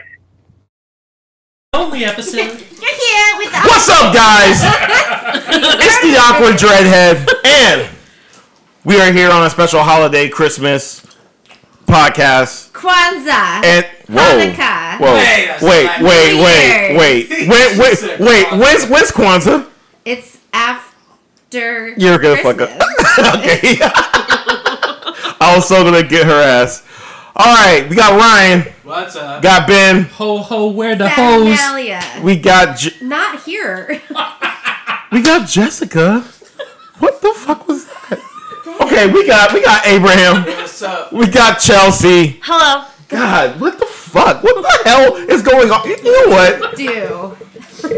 [1.75, 2.37] Only episode.
[2.39, 4.63] You're here with the What's up, guys?
[5.79, 7.87] it's the awkward dreadhead, and
[8.87, 11.05] we are here on a special holiday Christmas
[11.85, 12.73] podcast.
[12.73, 13.63] Kwanzaa.
[13.63, 14.99] And whoa, Hanukkah.
[14.99, 16.99] whoa, Hey, that's wait, not- wait, New wait, Year's.
[16.99, 18.47] wait, She wait, wait, said wait.
[18.47, 18.59] Kwanzaa.
[18.61, 19.67] When's when's Kwanzaa?
[20.05, 21.89] It's after.
[21.97, 22.71] You're gonna fuck up.
[22.71, 23.35] Christmas.
[23.37, 23.79] okay.
[25.43, 26.83] I was so gonna get her ass.
[27.37, 29.41] All right, we got Ryan, What's up?
[29.43, 31.59] got Ben, Ho ho, where the hoes?
[31.59, 32.03] Saturnalia.
[32.23, 34.01] we got J- Not here.
[35.13, 36.21] we got Jessica.
[36.99, 38.21] What the fuck was that?
[38.83, 40.45] Okay, we got we got Abraham.
[40.45, 41.13] What's up?
[41.13, 42.41] We got Chelsea.
[42.43, 42.85] Hello.
[43.09, 44.43] God, what the fuck?
[44.43, 45.87] What the hell is going on?
[45.89, 46.77] You know what?
[46.77, 47.37] Do.
[47.83, 47.89] Ho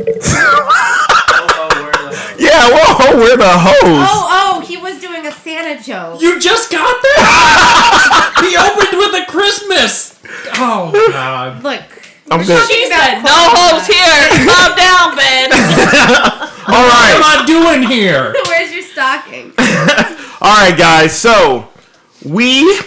[1.48, 2.38] ho, where the hoes?
[2.38, 4.06] Yeah, whoa, we're the hoes.
[4.08, 6.20] Oh, oh, he was doing a Santa joke.
[6.20, 8.44] You just got that?
[8.44, 10.20] he opened with a Christmas.
[10.56, 11.62] Oh god.
[11.62, 11.82] Look.
[12.30, 12.66] I'm good.
[12.68, 13.76] She said, "No Kwanzaa.
[13.76, 14.46] hoes here.
[14.48, 15.52] Calm down, Ben."
[16.72, 18.32] All What am I doing here?
[18.46, 19.52] Where's your stocking?
[20.40, 21.12] all right, guys.
[21.12, 21.68] So
[22.24, 22.80] we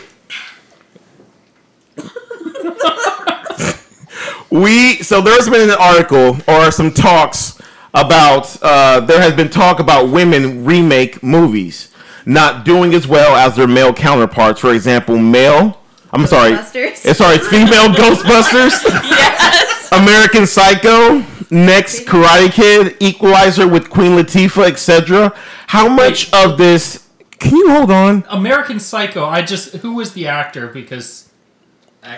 [4.50, 7.60] we so there's been an article or some talks
[7.94, 11.92] about uh, there has been talk about women remake movies
[12.26, 14.60] not doing as well as their male counterparts.
[14.60, 15.80] For example, male.
[16.12, 16.54] I'm sorry.
[16.54, 17.06] Ghostbusters.
[17.06, 18.84] Eh, Sorry, female Ghostbusters.
[18.84, 19.90] yes.
[19.92, 25.34] American Psycho, next Karate Kid, Equalizer with Queen Latifah, etc.
[25.68, 27.08] How much of this?
[27.38, 28.24] Can you hold on?
[28.30, 29.26] American Psycho.
[29.26, 31.25] I just who was the actor because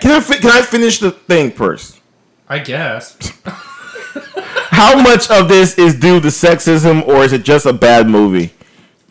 [0.00, 2.00] Can I fi- can I finish the thing first?
[2.48, 3.16] I guess
[4.70, 8.52] How much of this is due to sexism, or is it just a bad movie?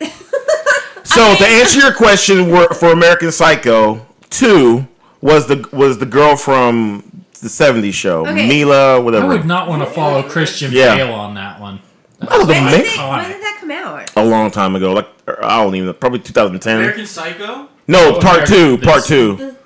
[1.04, 4.86] so to answer your question, for American Psycho, two
[5.20, 8.48] was the was the girl from the '70s show, Okay.
[8.48, 9.24] Mila, whatever.
[9.24, 9.28] I whatever.
[9.28, 10.96] would not want to follow Christian Yeah.
[10.96, 11.80] Bale on that one.
[12.20, 14.10] That was When a, did, mi- they, when did that come out?
[14.16, 15.08] a long time ago, like
[15.42, 16.76] I don't even know, probably 2010.
[16.78, 17.68] American Psycho?
[17.86, 19.56] No, Oh, part two, part two, The-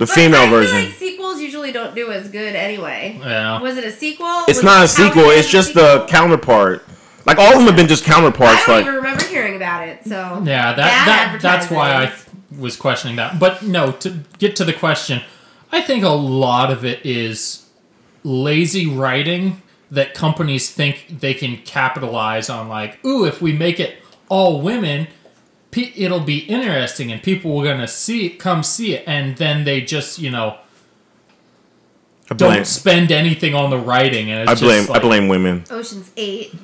[0.00, 0.84] the But female I feel version.
[0.86, 3.18] like sequels usually don't do as good anyway.
[3.20, 3.60] Yeah.
[3.60, 4.44] Was it a sequel?
[4.48, 5.24] It's Was not it a sequel.
[5.30, 6.84] It's as a just the counterpart.
[7.26, 8.62] Like all of them have been just counterparts.
[8.62, 8.66] I counterparts.
[8.66, 10.04] don't Like even remember hearing about it.
[10.04, 12.12] So Yeah, that, Bad that that's why I
[12.58, 13.38] was questioning that.
[13.38, 15.20] But no, to get to the question,
[15.70, 17.68] I think a lot of it is
[18.24, 19.60] lazy writing
[19.90, 22.68] that companies think they can capitalize on.
[22.68, 23.98] Like, ooh, if we make it
[24.30, 25.10] all women, pe-
[25.76, 29.80] it'll be interesting, and people are gonna see it, come see it, and then they
[29.80, 30.58] just you know
[32.36, 35.64] don't spend anything on the writing, and it's I blame, just I blame women.
[35.70, 36.54] Ocean's Eight.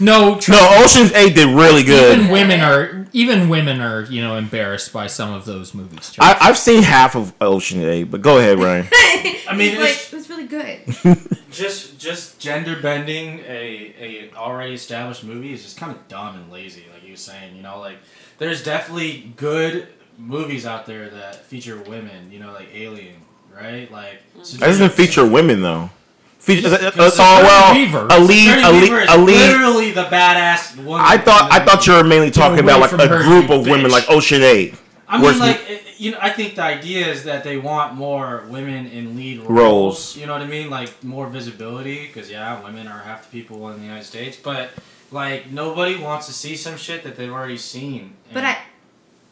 [0.00, 2.18] No, No, Ocean's Eight did really good.
[2.18, 6.10] even women are even women are you know embarrassed by some of those movies.
[6.10, 6.24] Chuck.
[6.24, 8.88] I, I've seen half of Ocean Eight, but go ahead, Ryan.
[8.92, 11.28] I mean, He's like, it was really good.
[11.50, 16.50] Just just gender bending a, a already established movie is just kind of dumb and
[16.50, 17.54] lazy, like you were saying.
[17.54, 17.98] You know, like
[18.38, 22.30] there's definitely good movies out there that feature women.
[22.30, 23.16] You know, like Alien,
[23.54, 23.90] right?
[23.90, 25.90] Like That doesn't feature women though.
[26.38, 28.06] Feature, uh, oh well, Weaver.
[28.10, 29.48] a lead, a lead, a lead.
[29.48, 31.00] literally the badass woman.
[31.02, 33.66] I thought, I thought you were mainly talking about like a her, group you of
[33.66, 34.74] women, like Ocean Eight.
[35.08, 37.94] I Whereas mean, like it- you know, I think the idea is that they want
[37.94, 39.48] more women in lead roles.
[39.50, 40.16] Roles.
[40.18, 40.68] You know what I mean?
[40.68, 44.70] Like more visibility, because yeah, women are half the people in the United States, but
[45.10, 48.14] like nobody wants to see some shit that they've already seen.
[48.32, 48.58] But I,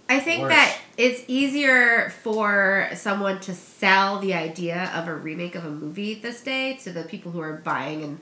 [0.08, 0.52] I think Worse.
[0.52, 6.14] that it's easier for someone to sell the idea of a remake of a movie
[6.14, 8.20] this day to the people who are buying and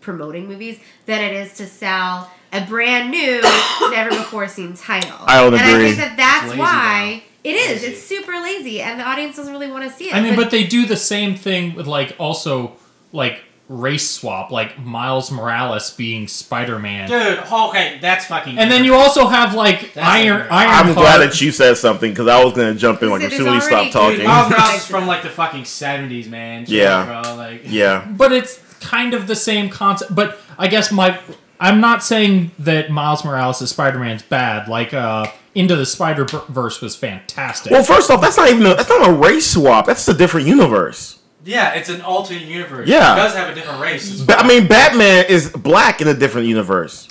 [0.00, 3.40] promoting movies than it is to sell a brand new,
[3.90, 5.16] never before seen title.
[5.20, 5.84] I would and agree.
[5.84, 7.82] I think that that's It's lazy, why it is.
[7.82, 7.86] Lazy.
[7.94, 10.14] It's super lazy, and the audience doesn't really want to see it.
[10.14, 12.76] I mean, but they do the same thing with like also
[13.12, 18.58] like race swap, like Miles Morales being Spider Man, dude, okay, that's fucking.
[18.58, 20.46] and then you also have like That's Iron.
[20.50, 20.88] Iron.
[20.88, 23.42] I'm glad that you said something because I was gonna jump in like as There's
[23.42, 24.16] soon as we already- stopped talking.
[24.18, 26.66] Dude, Miles Morales is from like the fucking seventies, man.
[26.66, 27.22] Chill, Yeah.
[27.22, 27.34] bro.
[27.36, 30.14] Like, yeah, but it's kind of the same concept.
[30.14, 31.18] But I guess my
[31.60, 34.66] I'm not saying that Miles Morales' as Spider Man's bad.
[34.68, 37.70] Like uh, Into the Spider Verse was fantastic.
[37.70, 39.86] Well, first off, that's not even a, that's not a race swap.
[39.86, 41.18] That's a different universe.
[41.44, 42.88] Yeah, it's an alternate universe.
[42.88, 43.14] Yeah.
[43.14, 44.10] it does have a different race.
[44.10, 47.08] It's But I mean, Batman is black in a different universe.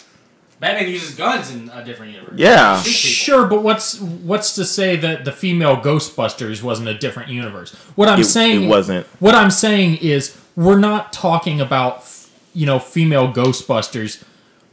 [0.59, 2.35] Batman uses guns in a different universe.
[2.37, 2.79] Yeah.
[2.83, 7.71] Sure, but what's what's to say that the female Ghostbusters wasn't a different universe?
[7.95, 9.07] What I'm It- saying it wasn't.
[9.19, 12.05] What I'm saying is we're not talking about
[12.53, 14.21] you know female Ghostbusters.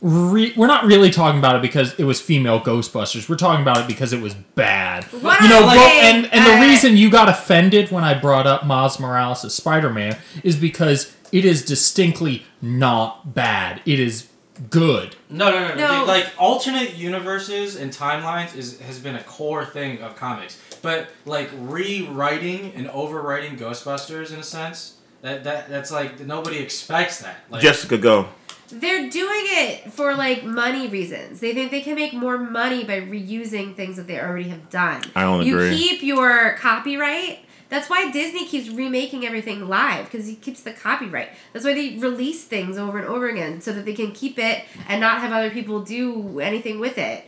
[0.01, 3.29] Re- we're not really talking about it because it was female Ghostbusters.
[3.29, 5.05] We're talking about it because it was bad.
[5.05, 8.65] What you know, I'm and and the reason you got offended when I brought up
[8.65, 13.83] Miles Morales as Spider-Man is because it is distinctly not bad.
[13.87, 14.29] It is
[14.71, 15.17] good.
[15.31, 15.75] No, no, no, no.
[15.75, 16.01] No.
[16.07, 20.61] They- like alternate universes and timelines is has been a core thing of comics.
[20.81, 27.21] But like rewriting and overwriting Ghostbusters in a sense, that that that's like nobody expects
[27.21, 27.39] that.
[27.51, 28.29] Like, Jessica, go.
[28.71, 31.41] They're doing it for like money reasons.
[31.41, 35.03] They think they can make more money by reusing things that they already have done.
[35.15, 35.77] I don't you agree.
[35.77, 37.41] keep your copyright.
[37.71, 41.31] That's why Disney keeps remaking everything live because he keeps the copyright.
[41.53, 44.65] That's why they release things over and over again so that they can keep it
[44.89, 47.27] and not have other people do anything with it.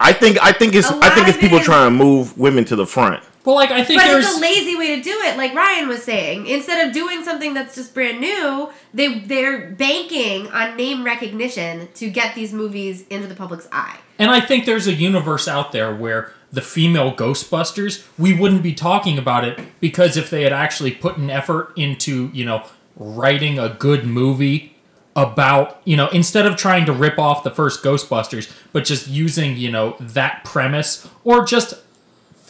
[0.00, 2.64] I think I think it's I think it's people it is- trying to move women
[2.66, 3.22] to the front.
[3.44, 5.86] Well, like I think But there's it's a lazy way to do it, like Ryan
[5.86, 6.46] was saying.
[6.46, 12.08] Instead of doing something that's just brand new, they they're banking on name recognition to
[12.08, 13.98] get these movies into the public's eye.
[14.18, 18.72] And I think there's a universe out there where the female Ghostbusters, we wouldn't be
[18.72, 22.64] talking about it because if they had actually put an effort into, you know,
[22.96, 24.76] writing a good movie
[25.16, 29.56] about, you know, instead of trying to rip off the first Ghostbusters, but just using,
[29.56, 31.74] you know, that premise or just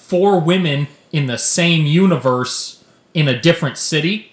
[0.06, 2.84] four women in the same universe
[3.14, 4.32] in a different city,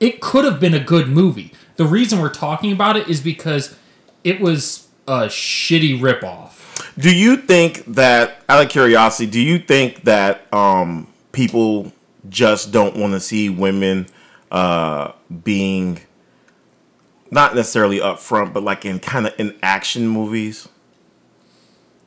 [0.00, 1.52] it could have been a good movie.
[1.76, 3.76] The reason we're talking about it is because
[4.24, 6.52] it was a shitty ripoff.
[6.98, 11.92] Do you think that, out of curiosity, do you think that um, people
[12.28, 14.06] just don't want to see women
[14.50, 15.12] uh,
[15.44, 16.00] being
[17.30, 20.68] not necessarily upfront, but like in kind of in action movies?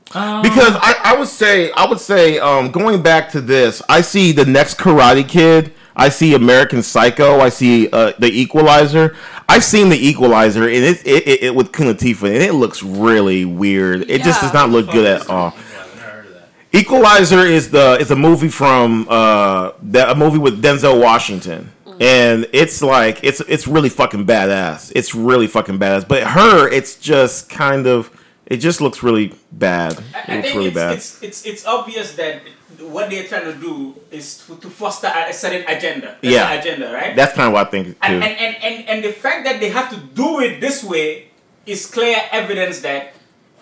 [0.09, 4.31] Because I, I would say I would say um, going back to this, I see
[4.31, 5.73] the next Karate Kid.
[5.95, 7.39] I see American Psycho.
[7.41, 9.15] I see uh, the Equalizer.
[9.47, 12.81] I've seen the Equalizer, and it, it, it, it with Queen Latifah, and it looks
[12.81, 14.09] really weird.
[14.09, 15.53] It just does not look good at all.
[15.55, 16.49] Yeah, I've never heard of that.
[16.71, 21.71] Equalizer is the is a movie from uh that a movie with Denzel Washington.
[21.99, 24.91] And it's like it's it's really fucking badass.
[24.95, 26.07] It's really fucking badass.
[26.07, 28.09] But her, it's just kind of
[28.49, 29.93] it just looks really bad.
[29.93, 30.93] It I, I looks really it's, bad.
[30.97, 32.41] it's it's it's obvious that
[32.79, 36.17] what they're trying to do is to, to foster a, certain agenda.
[36.21, 36.51] That's Yeah.
[36.53, 37.15] agenda, right?
[37.15, 37.95] That's kind of what I think too.
[38.01, 41.29] and, and, and, and, and the fact that they have to do it this way
[41.65, 43.13] is clear evidence that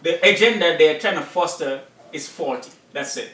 [0.03, 1.81] the agenda they're trying to foster
[2.13, 2.71] is faulty.
[2.93, 3.31] That's it.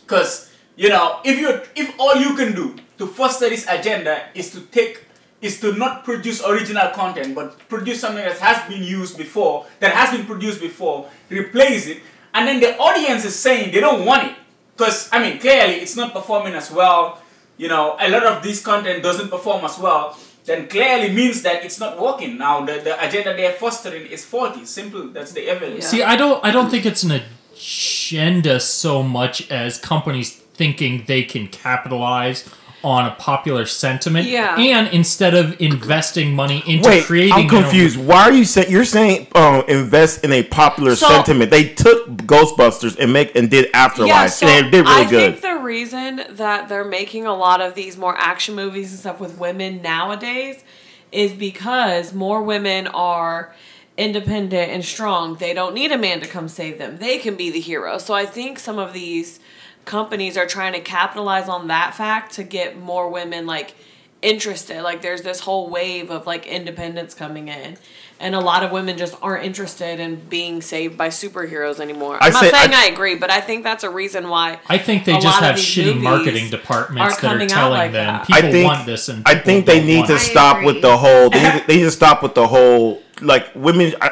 [0.00, 4.50] Because you know, if you if all you can do to foster this agenda is
[4.52, 5.04] to take
[5.42, 9.92] is to not produce original content but produce something that has been used before, that
[9.92, 12.00] has been produced before, replace it,
[12.32, 14.36] and then the audience is saying they don't want it.
[14.76, 17.20] Because I mean clearly it's not performing as well.
[17.58, 21.64] You know, a lot of this content doesn't perform as well then clearly means that
[21.64, 22.38] it's not working.
[22.38, 24.64] Now the, the agenda they're fostering is faulty.
[24.64, 25.08] Simple.
[25.08, 25.86] That's the evidence.
[25.86, 27.22] See, I don't I don't think it's an
[27.54, 32.48] agenda so much as companies thinking they can capitalize
[32.84, 34.26] on a popular sentiment.
[34.26, 34.56] Yeah.
[34.58, 37.96] And instead of investing money into Wait, creating I'm confused.
[37.98, 41.50] Why are you saying you're saying um, invest in a popular So- sentiment?
[41.50, 45.10] They took Ghostbusters and make and did Afterlife, Yeah, so and they did really I
[45.10, 45.22] good.
[45.22, 48.98] I think the reason that they're making a lot of these more action movies and
[49.00, 50.62] stuff with women nowadays
[51.10, 53.54] is because more women are
[53.96, 55.36] independent and strong.
[55.36, 56.96] They don't need a man to come save them.
[56.98, 57.98] They can be the hero.
[57.98, 59.38] So I think some of these
[59.84, 63.74] companies are trying to capitalize on that fact to get more women like
[64.22, 64.82] interested.
[64.82, 67.76] Like there's this whole wave of like independence coming in.
[68.20, 72.18] And a lot of women just aren't interested in being saved by superheroes anymore.
[72.22, 74.60] I I'm not say- saying I- I, agree, but I think that's a reason why
[74.68, 78.26] I think they a just have shitty marketing departments that are telling like them that.
[78.28, 81.30] people I think want this and I think they need to stop with the whole.
[81.30, 83.92] They need, to, they need to stop with the whole like women.
[84.00, 84.10] I,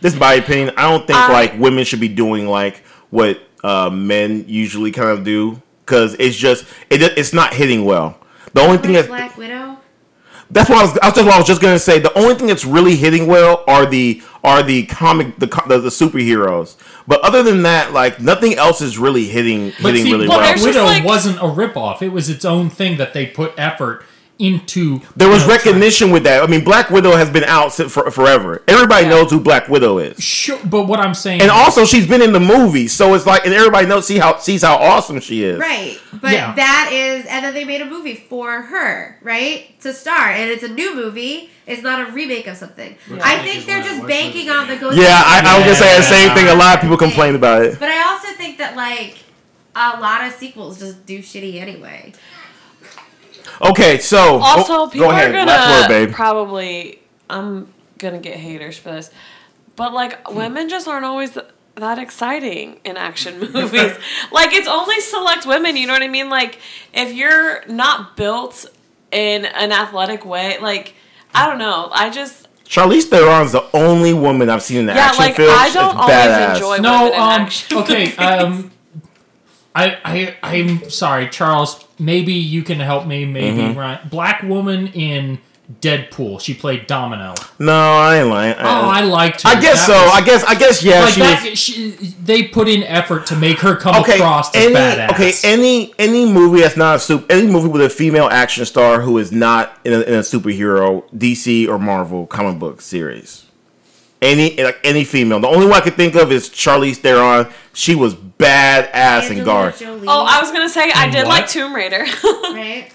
[0.00, 0.74] this is my opinion.
[0.76, 5.08] I don't think I- like women should be doing like what uh, men usually kind
[5.10, 8.18] of do because it's just it, it's not hitting well.
[8.54, 9.78] The only thing Like that Black Widow.
[10.50, 10.94] that's what I was.
[10.94, 11.98] That's what I was just gonna say.
[11.98, 15.78] The only thing that's really hitting well are the are the comic the co- the,
[15.78, 16.76] the superheroes.
[17.06, 20.40] But other than that, like nothing else is really hitting But hitting see, really Black
[20.40, 20.48] well.
[20.48, 22.02] there's Widow like- wasn't a ripoff.
[22.02, 24.04] It was its own thing that they put effort
[24.38, 25.00] into.
[25.16, 26.42] There was you know, recognition with that.
[26.42, 28.62] I mean, Black Widow has been out since for, forever.
[28.66, 29.10] Everybody Yeah.
[29.10, 30.22] knows who Black Widow is.
[30.22, 33.44] Sure, but what I'm saying, And also, she's been in the movie, so it's like,
[33.44, 35.58] and everybody knows see how sees how awesome she is.
[35.60, 35.98] Right.
[36.12, 36.54] But Yeah.
[36.54, 39.78] that is, and then they made a movie for her, right?
[39.82, 40.30] To star.
[40.30, 41.50] And it's a new movie.
[41.66, 42.96] It's not a remake of something.
[43.22, 44.80] I remake think they're just banking on the ever.
[44.86, 44.96] ghost.
[44.98, 46.48] Yeah, I, I was gonna say the same thing.
[46.48, 47.08] A lot of people Thing.
[47.10, 47.78] complain about it.
[47.78, 49.16] But I also think that, like,
[49.76, 52.12] a lot of sequels just do shitty anyway.
[53.60, 55.30] Okay, so Also, oh, people go ahead.
[55.30, 56.12] are gonna word, babe.
[56.14, 57.00] probably.
[57.30, 59.10] I'm gonna get haters for this,
[59.76, 61.36] but like women just aren't always
[61.76, 63.92] that exciting in action movies.
[64.30, 65.76] like it's only select women.
[65.76, 66.28] You know what I mean?
[66.28, 66.58] Like
[66.92, 68.66] if you're not built
[69.10, 70.94] in an athletic way, like
[71.34, 71.88] I don't know.
[71.92, 75.52] I just Charlize Theron's the only woman I've seen in the yeah, action like films.
[75.54, 76.54] I don't It's always badass.
[76.54, 77.78] enjoy no, women in um, action.
[77.78, 78.18] okay, movies.
[78.18, 78.70] um,
[79.74, 81.84] I, I, I'm sorry, Charles.
[81.98, 83.24] Maybe you can help me.
[83.24, 83.78] Maybe Mm-hmm.
[83.78, 84.08] Ryan.
[84.08, 85.38] Black woman in
[85.80, 86.40] Deadpool.
[86.40, 87.34] She played Domino.
[87.58, 88.54] No, I ain't lying.
[88.58, 89.48] Oh, I liked her.
[89.48, 90.02] I guess That so.
[90.04, 90.44] was- I guess.
[90.44, 90.82] I guess.
[90.82, 91.00] Yeah.
[91.00, 91.90] like she that, was, she,
[92.22, 94.16] they put in effort to make her come okay.
[94.16, 95.10] across as Any badass.
[95.12, 95.32] okay.
[95.44, 97.24] Any any movie that's not a super.
[97.32, 101.04] Any movie with a female action star who is not in a, in a superhero
[101.16, 103.41] DC or Marvel comic book series.
[104.22, 105.40] Any like any female.
[105.40, 107.52] The only one I could think of is Charlize Theron.
[107.74, 108.84] She was badass
[109.30, 109.76] in Angelina Guard.
[109.76, 111.40] Jolie, oh, I was gonna say I did what?
[111.40, 111.98] like Tomb Raider.
[112.24, 112.90] right?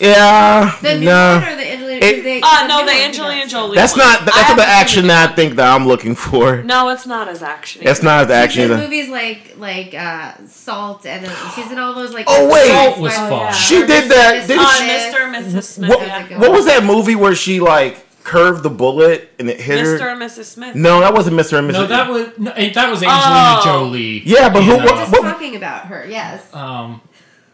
[0.00, 0.76] Yeah.
[0.82, 1.38] The new no.
[1.40, 2.04] one or the Angelina?
[2.06, 3.46] It- they, uh, no, the Angelina.
[3.46, 3.76] Jolie.
[3.76, 4.00] That's one.
[4.06, 4.22] not.
[4.22, 6.62] I That's not the haven't action that I think that I'm looking for.
[6.62, 7.82] No, it's not as action.
[7.84, 8.72] It's not the She's action.
[8.72, 12.26] in movies like like uh, Salt, and uh, she's in all those like.
[12.28, 12.66] Oh, wait.
[12.68, 13.30] Salt was fun.
[13.30, 13.50] yeah.
[13.52, 14.08] She Or did Mr.
[14.08, 14.46] that- Mrs.
[14.48, 15.34] didn't Uh, she- Mr.
[15.34, 15.62] and Mrs.
[15.64, 15.90] Smith.
[15.90, 16.38] What, yeah.
[16.38, 20.00] what was that movie where she like curved the bullet and it hit Mr.
[20.00, 20.08] her?
[20.08, 20.44] and Mrs.
[20.46, 20.74] Smith.
[20.74, 21.58] No, that wasn't Mr.
[21.58, 21.72] and Mrs.
[21.74, 23.62] no, that was no, eh, that was Angelina Oh.
[23.64, 24.22] Jolie.
[24.24, 26.42] Yeah, but who- in, what- uh, Just what- talking about her, yes.
[26.54, 27.00] um,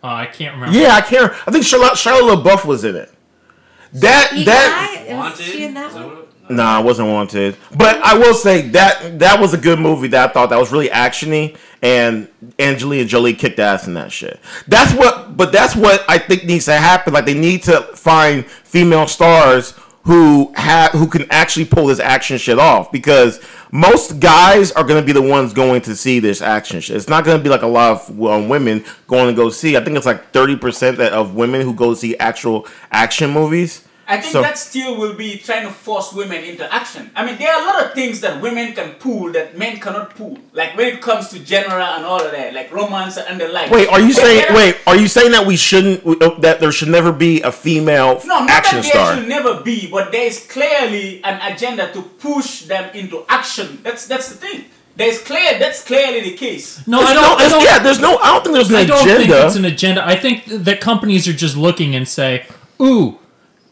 [0.03, 0.79] uh, I can't remember.
[0.79, 1.33] Yeah, I can't.
[1.47, 3.13] I think Charlotte Charlotte LaBeouf was in it.
[3.95, 5.13] That Eagle that Eye?
[5.13, 5.43] Was Wanted?
[5.43, 6.17] she in that Is that one?
[6.17, 7.57] what it- nah, I wasn't wanted.
[7.77, 10.71] But I will say that that was a good movie that I thought that was
[10.73, 14.39] really actiony and Angelina Jolie kicked ass in that shit.
[14.69, 17.13] That's what but that's what I think needs to happen.
[17.13, 19.75] Like they need to find female stars
[20.05, 23.39] who have who can actually pull this action shit off because
[23.71, 26.97] most guys are going to be the ones going to see this action shit.
[26.97, 29.77] It's not going to be like a lot of um, women going to go see.
[29.77, 33.85] I think it's like 30% that- of women who go see actual action movies.
[34.11, 37.11] I think So- that still will be trying to force women into action.
[37.15, 40.17] I mean, there are a lot of things that women can pull that men cannot
[40.17, 40.37] pull.
[40.53, 43.71] Like when it comes to genre and all of that, like romance and the like.
[43.71, 46.59] Wait, are you But saying are- wait, are you saying that we shouldn't uh, that
[46.61, 49.15] there should never be a female No, not action that there star?
[49.17, 53.79] should never be, but there is clearly an agenda to push them into action.
[53.85, 54.65] That's that's the thing.
[54.97, 55.59] There's clear.
[55.59, 56.83] That's clearly the case.
[56.87, 57.41] No, I There's no, don't.
[57.41, 58.17] I don't yeah, there's no.
[58.19, 58.93] I don't think there's an agenda.
[58.93, 60.01] I don't think it's an agenda.
[60.05, 62.45] I think that companies are just looking and say,
[62.83, 63.19] "Ooh,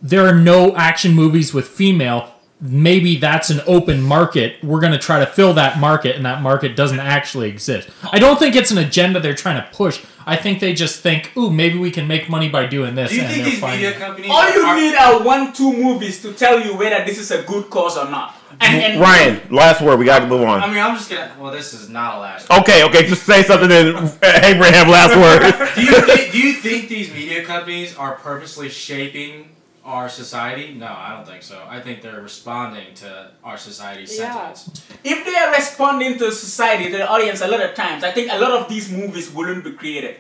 [0.03, 2.32] there are no action movies with female.
[2.61, 4.57] Maybe that's an open market.
[4.64, 8.18] We're going to try to fill that market, and that market doesn't actually exist." I
[8.18, 10.05] don't think it's an agenda they're trying to push.
[10.26, 13.16] I think they just think, "Ooh, maybe we can make money by doing this." Do
[13.16, 15.72] you and think they're these finding- media companies All you are, need are one, two
[15.72, 18.34] movies to tell you whether this is a good cause or not.
[18.61, 20.01] And, and Ryan, last word.
[20.01, 20.61] We got to move on.
[20.61, 21.30] I mean, I'm just gonna.
[21.38, 22.51] Well, this is not a last.
[22.51, 23.07] Okay, okay.
[23.07, 23.68] Just say something.
[23.68, 25.42] Then Abraham, last word.
[25.76, 29.51] Do you think, do you think these media companies are purposely shaping
[29.89, 30.74] our society?
[30.74, 31.57] No, I don't think so.
[31.68, 34.53] I think they're responding to our society's Yeah.
[34.53, 34.82] sentiments.
[35.05, 38.30] if they are responding to society, to the audience, a lot of times, I think
[38.30, 40.16] a lot of these movies wouldn't be created.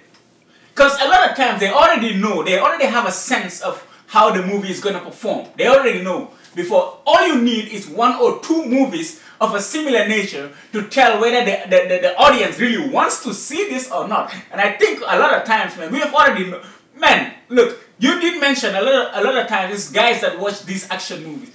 [0.74, 4.30] Because a lot of times they already know, they already have a sense of how
[4.30, 5.46] the movie is going to perform.
[5.56, 6.30] They already know.
[6.54, 11.20] Before, all you need is one or two movies of a similar nature to tell
[11.20, 14.32] whether the, the, the, the audience really wants to see this or not.
[14.50, 16.62] And I think a lot of times, man, we have already know.
[16.96, 20.62] Man, look, you did mention a lot of, a lot of times guys that watch
[20.64, 21.50] these action movies.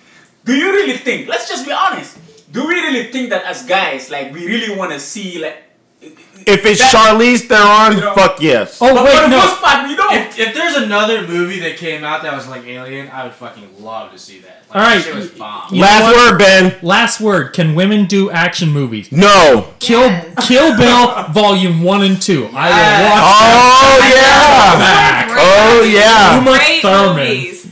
[0.45, 2.17] Do you really think, let's just be honest,
[2.51, 5.63] do we really think that as guys, like, we really want to see, like,
[6.45, 8.77] If it's That- Charlize Theron, You know- fuck yes.
[8.81, 9.37] Oh but wait, the no.
[9.37, 10.13] most part, we don't.
[10.13, 13.69] If, if there's another movie that came out that was like Alien, I would fucking
[13.79, 14.63] love to see that.
[14.69, 15.63] Like, All that shit was bomb.
[15.73, 16.31] you know last what?
[16.31, 16.75] word, Ben.
[16.81, 17.53] Last word.
[17.53, 19.09] Can women do action movies?
[19.11, 19.73] No.
[19.79, 20.47] Kill Yes.
[20.47, 22.49] Kill Bill Volume One and Two.
[22.53, 23.21] I will Yes.
[23.23, 23.83] watch.
[23.85, 24.79] Oh yeah.
[24.79, 25.27] Back.
[25.31, 26.39] Oh yeah.
[26.39, 27.15] Uma Great Thurman.
[27.27, 27.62] movies.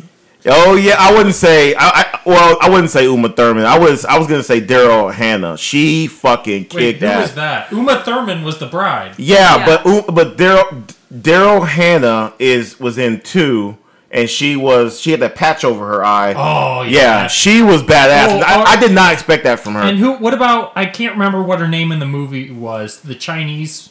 [0.46, 0.96] Oh yeah.
[0.98, 1.76] I wouldn't say.
[1.76, 3.66] I, I well, I wouldn't say Uma Thurman.
[3.66, 4.06] I was.
[4.06, 5.58] I was gonna say Daryl Hannah.
[5.58, 7.22] She fucking Wait, kicked who ass.
[7.30, 7.72] was that?
[7.72, 9.16] Uma Thurman was the bride.
[9.18, 9.82] Yeah, Yeah.
[9.84, 10.84] but but Daryl
[11.14, 13.78] Daryl Hannah is was in two,
[14.10, 16.34] and she was she had that patch over her eye.
[16.36, 16.90] Oh yeah,
[17.24, 17.28] yeah.
[17.28, 18.28] she was badass.
[18.30, 19.82] Oh, I, uh, I did not expect that from her.
[19.82, 20.14] And who?
[20.14, 20.74] What about?
[20.76, 23.02] I can't remember what her name in the movie was.
[23.02, 23.90] The Chinese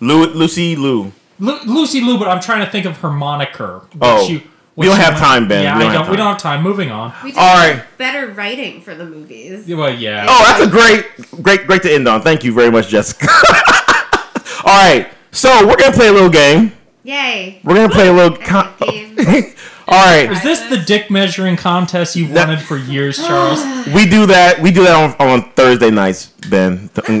[0.00, 1.12] Lu, Lucy Liu.
[1.38, 3.82] Lu, Lucy Liu, but I'm trying to think of her moniker.
[4.00, 4.26] Oh.
[4.26, 4.44] She,
[4.76, 5.62] We don't have time, Ben.
[5.62, 6.02] Yeah, We I don't don't.
[6.04, 6.62] have We don't have time.
[6.62, 7.12] Moving on.
[7.22, 9.66] We just All need better writing for the movies.
[9.68, 10.26] Well, yeah.
[10.28, 12.22] Oh, that's a great, great, great to end on.
[12.22, 13.28] Thank you very much, Jessica.
[14.66, 16.72] All right, so we're gonna play a little game.
[17.02, 17.60] Yay!
[17.62, 18.36] We're gonna play a little.
[18.38, 18.72] Con-
[19.86, 23.60] All right, Is this the dick measuring contest you've That- wanted for years, Charles?
[23.94, 24.58] we do that.
[24.62, 26.88] We do that on, on Thursday nights, Ben.
[27.08, 27.12] All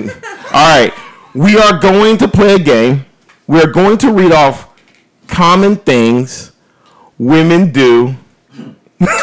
[0.52, 0.92] right,
[1.34, 3.04] we are going to play a game.
[3.46, 4.66] We are going to read off
[5.28, 6.52] common things
[7.18, 8.14] women do.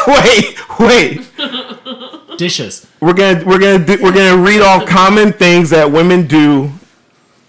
[0.06, 1.20] wait, wait.
[2.38, 2.86] Dishes.
[3.00, 6.70] We're gonna we're gonna do, we're gonna read off common things that women do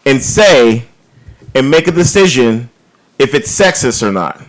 [0.06, 0.86] and say,
[1.56, 2.70] and make a decision
[3.20, 4.41] if it's sexist or not.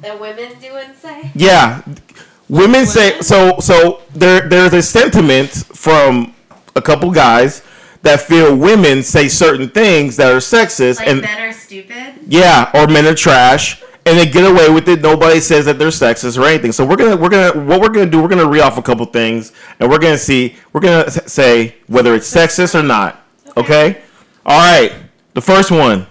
[0.00, 1.30] That women do and say.
[1.34, 1.82] Yeah,
[2.48, 3.58] women say so.
[3.60, 6.34] So there there's a sentiment from
[6.74, 7.62] a couple guys
[8.02, 12.14] that feel women say certain things that are sexist, Like and men are stupid.
[12.26, 13.82] yeah, or men are trash.
[14.06, 15.00] And they get away with it.
[15.00, 16.70] Nobody says that they're sexist or anything.
[16.72, 19.04] So we're gonna, we're gonna, what we're gonna do, we're gonna read off a couple
[19.06, 23.20] things, and we're gonna see, we're gonna say whether it's sexist or not.
[23.56, 24.02] Okay.
[24.44, 24.92] All right.
[25.34, 26.06] The first one.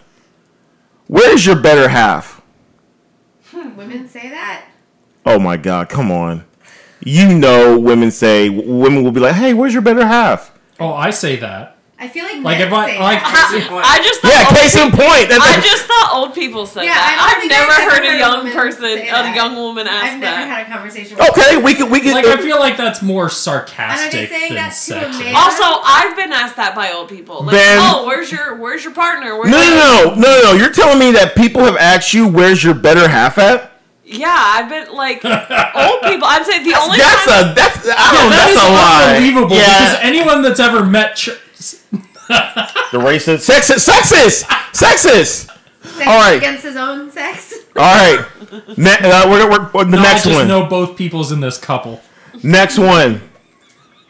[1.07, 2.41] Where's your better half?
[3.51, 4.65] Hmm, women say that.
[5.25, 5.89] Oh my God!
[5.89, 6.45] Come on.
[6.99, 11.11] You know, women say women will be like, "Hey, where's your better half?" Oh, I
[11.11, 11.74] say that.
[12.05, 13.19] I feel like Like men if I say like.
[13.25, 13.81] that.
[13.81, 15.25] I just thought Yeah, old case in point.
[15.33, 17.17] That's I a- just thought old people said Yeah, that.
[17.17, 19.35] don't I've never I've ever heard a heard a young person, a that.
[19.35, 20.13] young woman ask that.
[20.13, 20.47] I've never that.
[20.47, 21.17] had a conversation.
[21.17, 22.13] With okay, we can we can.
[22.13, 25.09] Like I feel like that's more And are sarcastic they saying than that to a
[25.09, 25.19] sexist.
[25.19, 25.33] man?
[25.35, 27.41] Also, I've been asked that by old people.
[27.43, 29.35] Like, Ben- oh, where's your where's your partner?
[29.37, 30.51] Where's no, no, no, no, no.
[30.53, 33.71] You're telling me that people have asked you, "Where's your better half at?"
[34.07, 36.27] Yeah, I've been like old people.
[36.29, 39.15] I'm saying the only That's time a that's I don't, that that's is a lie.
[39.17, 41.15] unbelievable because Yeah, anyone that's ever met.
[41.15, 41.31] Ch-
[41.71, 44.43] the racist, sexist, sexist,
[44.73, 45.51] sexist.
[45.85, 46.37] Sex all right.
[46.37, 47.53] against his own sex.
[47.75, 48.25] All right,
[48.77, 50.47] ne- uh, we're, we're, we're- the No, next I just one.
[50.47, 52.01] know both people's in this couple.
[52.43, 53.21] Next one,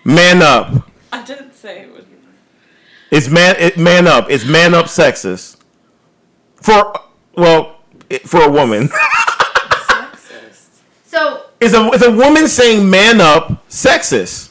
[0.03, 0.89] man up.
[1.12, 2.06] I didn't say it was.
[3.12, 4.30] It's man, it, man up.
[4.32, 5.58] It's man up, sexist.
[6.62, 6.93] For
[7.36, 7.78] well,
[8.10, 8.88] it- for a woman,
[9.88, 10.80] sexist.
[11.06, 14.49] So is a is a woman saying man up sexist?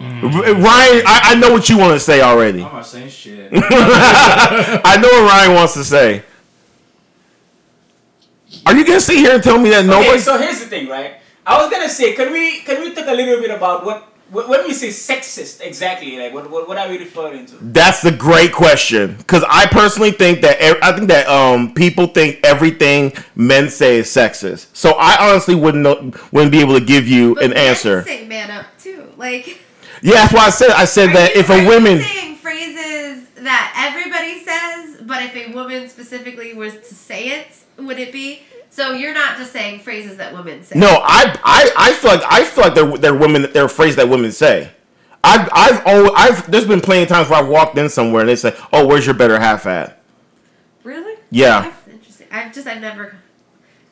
[0.00, 0.06] R-
[0.54, 2.62] Ryan, I, I know what you want to say already.
[2.62, 3.50] I'm not saying shit.
[3.54, 6.22] I know what Ryan wants to say.
[8.64, 10.18] Are you gonna sit here and tell me that Okay, nobody?
[10.18, 11.14] so here's the thing, right?
[11.46, 14.64] I was gonna say, can we can we talk a little bit about what when
[14.64, 16.18] we say sexist exactly?
[16.18, 17.54] Like, what what, what are we referring to?
[17.60, 22.40] That's the great question because I personally think that I think that um people think
[22.44, 24.66] everything men say is sexist.
[24.72, 28.02] So I honestly wouldn't know, wouldn't be able to give you but an answer.
[28.02, 29.10] Say man up too.
[29.16, 29.60] Like.
[30.02, 32.02] Yeah, that's why I said I said Are that you- if are a you woman
[32.02, 37.98] saying phrases that everybody says, but if a woman specifically was to say it, would
[37.98, 38.42] it be?
[38.70, 40.78] So you're not just saying phrases that women say.
[40.78, 44.08] no, I I I feel like I feel like they're they're women they're phrases that
[44.08, 44.70] women say.
[45.24, 48.28] I've I've always, I've there's been plenty of times where I've walked in somewhere and
[48.28, 50.00] they say, "Oh, where's your better half at?"
[50.84, 51.18] Really?
[51.30, 51.62] Yeah.
[51.62, 52.26] That's interesting.
[52.30, 53.16] I've just I've never.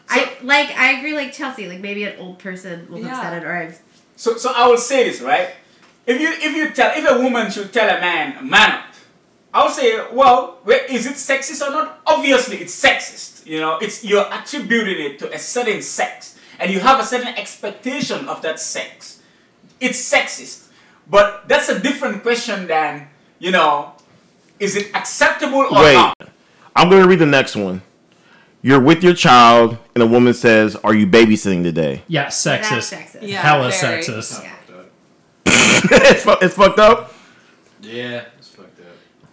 [0.08, 3.20] I like I agree like Chelsea like maybe an old person will have Yeah.
[3.22, 3.80] said it or I've
[4.16, 5.48] So so I will say this, right?
[6.06, 8.84] If you if you tell if a woman should tell a man man up,
[9.52, 12.00] I would say, well, wait, is it sexist or not?
[12.06, 13.46] Obviously, it's sexist.
[13.46, 17.28] You know, it's you're attributing it to a certain sex, and you have a certain
[17.28, 19.22] expectation of that sex.
[19.80, 20.68] It's sexist,
[21.08, 23.92] but that's a different question than you know,
[24.58, 25.94] is it acceptable or Wait.
[25.94, 26.16] not?
[26.74, 27.82] I'm going to read the next one.
[28.62, 32.96] You're with your child and a woman says, "Are you babysitting today?" Yeah, that's sexist.
[32.96, 33.18] sexist.
[33.20, 33.42] Yeah.
[33.42, 34.02] Hella very.
[34.02, 34.42] sexist.
[34.42, 34.53] Yeah.
[35.90, 37.12] it's, fu- it's fucked up.
[37.82, 38.86] yeah, it's fucked up.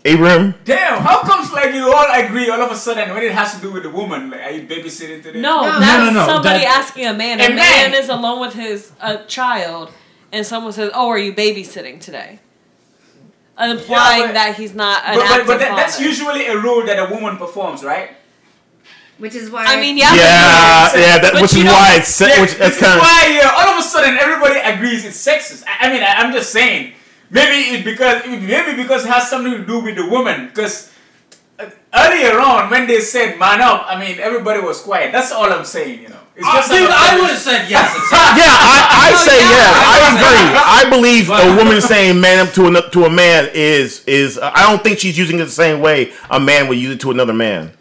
[0.04, 3.56] Abraham, Damn, how comes like you all agree all of a sudden when it has
[3.56, 4.30] to do with the woman?
[4.32, 5.40] Like, are you babysitting today?
[5.40, 7.40] No, No, that's no, no, somebody that- asking a man.
[7.40, 7.94] A A, man, man.
[7.94, 9.92] is alone with his a child,
[10.32, 12.40] and someone says, "Oh, are you babysitting today?"
[13.60, 16.58] Implying Yeah, but- that he's not an But, but, active but that, that's usually a
[16.58, 18.12] role that a woman performs, right?
[19.22, 22.26] Which is why I mean, yeah, yeah, yeah, that, which is don't- why it's se-
[22.34, 25.62] Yeah, which, that's kind of why yeah, all of a sudden everybody agrees it's sexist.
[25.70, 26.94] I, I mean, I, I'm just saying.
[27.30, 30.48] Maybe it because maybe because it has something to do with the woman.
[30.48, 30.92] Because
[31.60, 35.12] uh, earlier on when they said man up, I mean everybody was quiet.
[35.14, 36.02] That's all I'm saying.
[36.02, 37.88] You know, it's Oh, dude, like- I would have said yes.
[38.42, 38.52] Yeah.
[38.52, 39.50] I, I say yeah.
[39.54, 39.72] yes.
[39.86, 40.44] I I agree.
[40.58, 44.38] I believe a woman saying "man" up to an, to a man is is.
[44.40, 47.00] Uh, I don't think she's using it the same way a man would use it
[47.02, 47.72] to another man.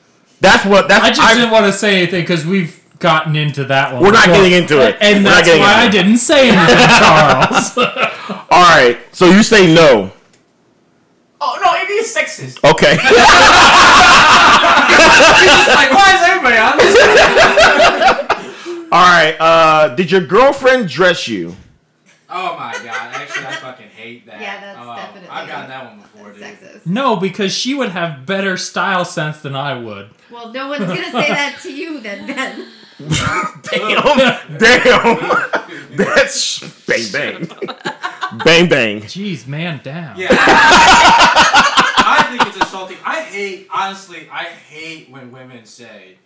[0.40, 0.88] That's what.
[0.88, 4.02] That's I just I, didn't want to say anything because we've gotten into that one.
[4.02, 4.42] We're not before.
[4.42, 7.78] getting into it, and We're that's why I didn't say anything, Charles.
[8.50, 10.12] All right, so you say no.
[11.40, 12.62] Oh no, it is sexist.
[12.70, 12.96] Okay.
[15.74, 16.96] like, why is everybody on this?
[18.92, 19.36] All right.
[19.40, 21.56] Uh, did your girlfriend dress you?
[22.32, 22.86] Oh my god!
[22.86, 24.40] Actually, I fucking hate that.
[24.40, 26.42] Yeah, that's oh, definitely I've gotten that one before, dude.
[26.42, 26.86] Sexist.
[26.86, 30.10] No, because she would have better style sense than I would.
[30.30, 32.68] Well, no one's gonna say that to you then, Ben.
[33.00, 35.18] Damn, damn.
[35.96, 37.48] That's bang bang,
[38.44, 39.00] bang bang.
[39.00, 40.18] Jeez, man, down.
[40.18, 40.28] Yeah.
[40.30, 42.98] I think it's insulting.
[43.02, 46.18] I hate, honestly, I hate when women say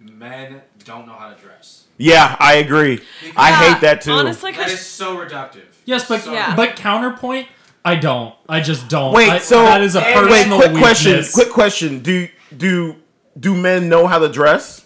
[0.00, 1.84] men don't know how to dress.
[1.98, 3.00] Yeah, I agree.
[3.36, 4.12] I Yeah, hate that too.
[4.12, 5.62] Honestly, That is so reductive.
[5.84, 6.54] Yes, but So- Yeah.
[6.54, 7.48] but counterpoint,
[7.84, 8.34] I don't.
[8.48, 9.12] I just don't.
[9.14, 11.12] Wait, I- so that is a Wait, personal wait, quick question.
[11.12, 11.32] weakness.
[11.34, 12.00] Quick question.
[12.00, 12.96] Do do
[13.38, 14.84] do men know how to dress?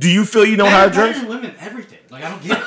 [0.00, 1.18] Do you feel you know Men how are to better dress?
[1.20, 1.98] than women, everything.
[2.10, 2.64] Like I don't get it.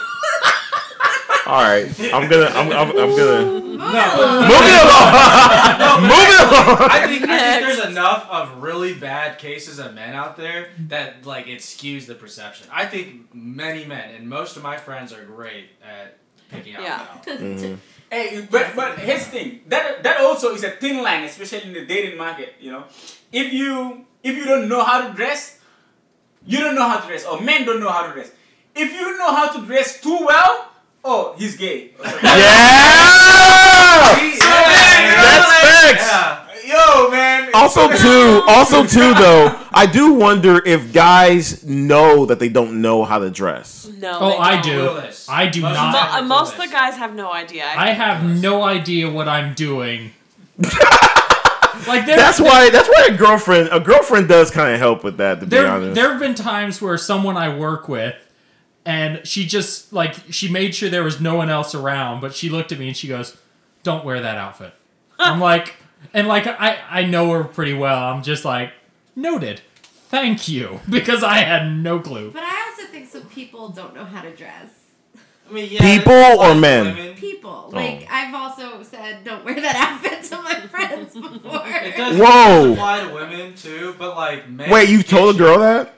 [1.48, 4.42] All right, I'm gonna I'm I'm, I'm gonna No.
[4.52, 6.02] moving along.
[6.02, 6.90] moving along.
[6.92, 11.26] I think, I think there's enough of really bad cases of men out there that
[11.26, 12.68] like it skews the perception.
[12.72, 16.18] I think many men and most of my friends are great at
[16.50, 17.06] picking out Yeah.
[17.26, 17.38] men.
[17.58, 17.76] Mm-hmm.
[18.10, 19.62] Hey, but but here's the thing.
[19.68, 22.56] That that also is a thin line, especially in the dating market.
[22.60, 22.84] You know,
[23.32, 25.60] if you if you don't know how to dress,
[26.46, 28.32] you don't know how to dress, or men don't know how to dress.
[28.76, 30.72] If you know how to dress too well,
[31.04, 31.92] oh, he's gay.
[32.04, 32.12] Yeah,
[35.22, 36.08] that's facts.
[36.08, 36.44] Yeah.
[36.68, 37.50] Yo, man.
[37.54, 43.06] Also too, also too though, I do wonder if guys know that they don't know
[43.06, 43.88] how to dress.
[44.00, 44.18] no.
[44.20, 44.64] Oh, I don't.
[44.64, 44.80] do.
[44.90, 45.30] Clueless.
[45.30, 45.92] I do Most not.
[45.94, 47.66] Mo- men most of the guys have no idea.
[47.66, 50.12] I have no idea what I'm doing.
[51.88, 52.70] like there, That's why.
[52.70, 55.40] That's why a girlfriend, a girlfriend does kind of help with that.
[55.40, 58.16] To be honest, there have been times where someone I work with
[58.88, 62.50] and she just like she made sure there was no one else around, but she
[62.50, 63.38] looked at me and she goes,
[63.84, 64.74] "Don't wear that outfit."
[65.20, 65.76] I'm like
[66.14, 68.02] and like I I know her pretty well.
[68.06, 68.72] I'm just like,
[69.14, 69.62] "Noted.
[70.10, 72.32] Thank you." Because I had no clue.
[72.32, 74.70] But I also think some people don't know how to dress.
[75.50, 76.96] I mean, yeah, People or men?
[76.96, 77.16] women.
[77.16, 77.66] People.
[77.68, 77.76] Oh.
[77.76, 81.64] Like, I've also said, don't wear that outfit to my friends before.
[81.68, 82.24] It does, Whoa.
[82.24, 84.70] it does apply to women too, but like men.
[84.70, 85.97] Wait, you told a girl that?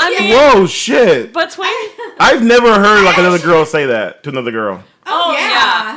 [0.00, 1.32] I mean, Whoa, shit!
[1.32, 1.68] between.
[2.18, 4.82] I've never heard like another girl say that to another girl.
[5.06, 5.40] Oh, oh yeah.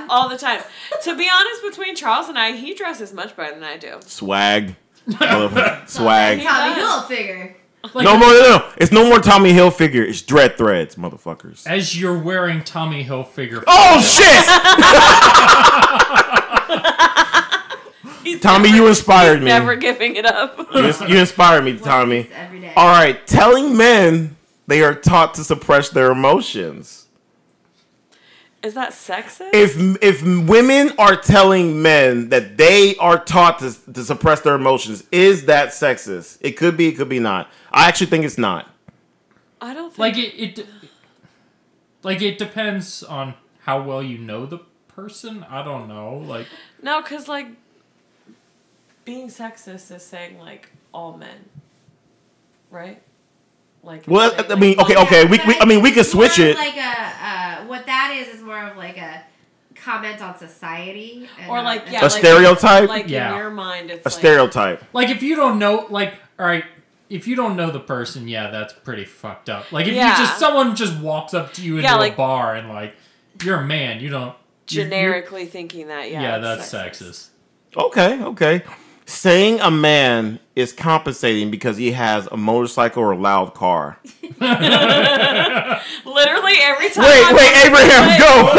[0.01, 0.07] yeah.
[0.09, 0.61] all the time.
[1.03, 3.97] To be honest, between Charles and I, he dresses much better than I do.
[4.05, 4.75] Swag,
[5.07, 5.87] Motherfucker.
[5.89, 6.41] swag.
[6.41, 7.03] Tommy does.
[7.03, 7.53] Hilfiger.
[7.93, 8.71] Like, No more, no, no.
[8.77, 10.07] It's no more Tommy Hilfiger.
[10.07, 11.67] It's dread threads, motherfuckers.
[11.67, 13.63] as you're wearing Tommy Hilfiger.
[13.67, 14.43] Oh shit!
[18.26, 19.51] He's Tommy, never- you inspired he's me.
[19.51, 20.57] Never giving it up.
[20.76, 22.30] You, you inspired me, Tommy.
[22.34, 22.73] Every day.
[22.76, 24.36] All right, telling men
[24.67, 27.07] they are taught to suppress their emotions.
[28.63, 29.49] Is that sexist?
[29.53, 35.03] If if women are telling men that they are taught to, to suppress their emotions,
[35.11, 36.39] is that sexist?
[36.41, 37.47] It could be, it could be not.
[37.71, 38.67] I actually think it's not.
[39.61, 39.99] I don't think.
[39.99, 40.67] like it, it
[42.01, 45.45] like it depends on how well you know the person.
[45.47, 46.17] I don't know.
[46.17, 46.47] Like
[46.82, 47.47] No, because like
[49.06, 51.45] being sexist is saying like all men,
[52.72, 53.01] right?
[53.84, 55.26] Like Well, saying, I like, mean, okay, Yeah, okay.
[55.26, 56.58] We, we I mean, we can switch it.
[56.58, 59.24] Like a, uh, what that is is more of like a
[59.76, 61.30] comment on society.
[61.39, 62.89] and or like yeah, A like, stereotype?
[62.89, 63.32] Like Yeah.
[63.34, 64.84] in your mind, it's A like, stereotype.
[64.93, 66.66] like if you don't know like all right
[67.10, 70.12] if you don't know the person yeah that's pretty fucked up like if Yeah.
[70.20, 72.95] you just someone just walks up to you into Yeah, a bar and like
[73.43, 74.34] you're a man you don't
[74.70, 76.10] you're- you're- generically thinking that.
[76.10, 77.28] Yeah, yeah, it's that's sexist.
[77.78, 78.64] Okay, okay.
[79.08, 83.99] Saying a man is compensating because he has a motorcycle or a loud car.
[86.06, 87.03] Literally every time.
[87.06, 88.49] Wait, I'm wait, Abraham, freeway- go.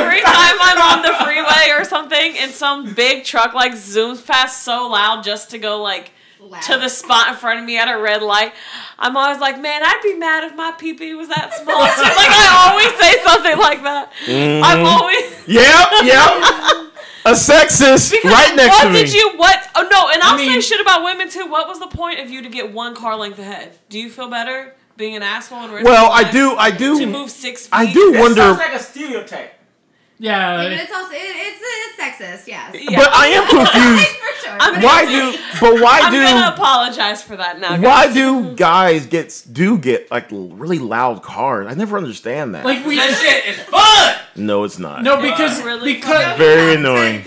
[0.00, 4.62] Every time I'm on the freeway or something, and some big truck like zooms past
[4.64, 6.10] so loud just to go like
[6.40, 6.62] Loud.
[6.62, 8.52] to the spot in front of me at a red light,
[8.98, 11.78] I'm always like, man, I'd be mad if my pee pee was that small.
[11.80, 14.12] like I always say something like that.
[14.26, 14.64] Mm-hmm.
[14.64, 15.32] I'm always.
[15.46, 16.92] Yep, yep.
[17.26, 18.94] A sexist right next what to me.
[19.00, 19.68] What did you what?
[19.74, 21.46] Oh no, and I'll say mean- shit about women too.
[21.46, 23.76] What was the point of you to get one car length ahead?
[23.88, 27.06] Do you feel better being an asshole and risking well, I do, I to do,
[27.06, 27.70] move six feet?
[27.72, 28.52] I do That sounds wonder.
[28.62, 29.52] like a stereotype.
[30.18, 32.74] Yeah But it's also it, it's, it's sexist, yes.
[32.74, 32.98] Yeah.
[32.98, 34.16] But I am confused.
[34.16, 34.56] For sure.
[34.60, 35.38] I'm but Why do?
[35.60, 37.78] But why I'm gonna apologize for that now.
[37.80, 41.66] Why do guys get do get like really loud cars?
[41.68, 42.64] I never understand that.
[42.64, 44.16] like we That shit is fun.
[44.36, 45.02] no, it's not.
[45.02, 47.24] no because Really because Very annoying.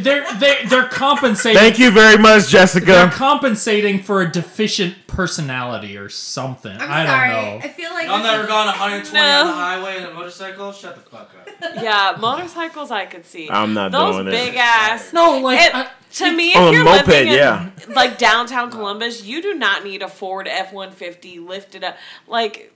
[0.00, 2.86] They're they they're compensating Thank you very much, Jessica.
[2.86, 7.28] they're compensating for a deficient personality or something I'm I sorry.
[7.30, 9.40] don't know I feel like Y'all this never gone 120 No.
[9.40, 10.72] on the highway in a motorcycle?
[10.72, 11.48] Shut the fuck up.
[11.82, 13.50] Yeah, motorcycles I could see.
[13.50, 14.30] I'm not Those doing it.
[14.30, 15.12] big ass.
[15.12, 17.70] no like It- I- to me, if a you're moped, living in yeah.
[17.90, 21.96] like downtown Columbus, you do not need a Ford F one fifty lifted up.
[22.26, 22.72] Like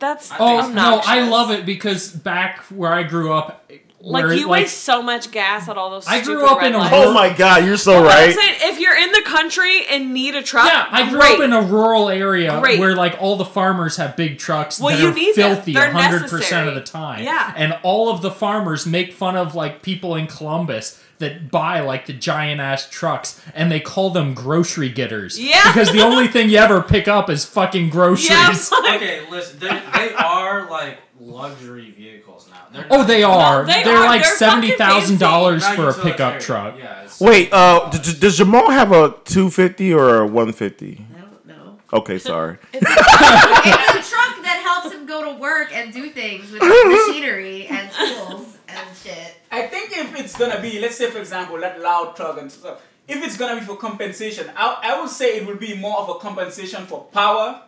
[0.00, 1.00] That's Oh no.
[1.04, 3.70] I love it because back where I grew up,
[4.04, 6.06] Like where, you waste so much gas at all those.
[6.08, 6.92] I grew up red in a lights.
[6.94, 8.34] Oh my god, you're so But right.
[8.34, 11.34] saying if you're in the country and need a truck, Yeah, I grew great.
[11.36, 12.80] up in a rural area Great.
[12.80, 15.54] where like all the farmers have big trucks Well, that you are need them.
[15.54, 16.68] filthy They're hundred percent necessary.
[16.68, 17.22] of the time.
[17.22, 17.52] Yeah.
[17.56, 22.06] and all of the farmers make fun of like people in Columbus that buy like
[22.06, 25.38] the giant ass trucks and they call them grocery getters.
[25.38, 25.62] Yeah.
[25.72, 28.30] because the only thing you ever pick up is fucking groceries.
[28.30, 32.21] Yeah, Okay, listen, they're- they are like luxury vehicles now.
[32.72, 33.64] They're Oh, not- they are.
[33.64, 34.06] they are are.
[34.06, 36.74] like They're seventy thousand dollars for a pickup truck.
[36.78, 41.04] Yeah, it's- Wait, uh, d- d- does Jamal have a 250 or a 150?
[41.16, 41.78] I don't know.
[41.92, 42.56] Okay, sorry.
[42.74, 42.82] It's
[44.10, 48.56] a truck that helps him go to work and do things with machinery and tools
[48.68, 49.36] and shit.
[49.50, 52.80] I think if it's gonna be, let's say for example, that loud truck and stuff,
[53.06, 56.08] if it's gonna be for compensation, I, I would say it would be more of
[56.08, 57.60] a compensation for power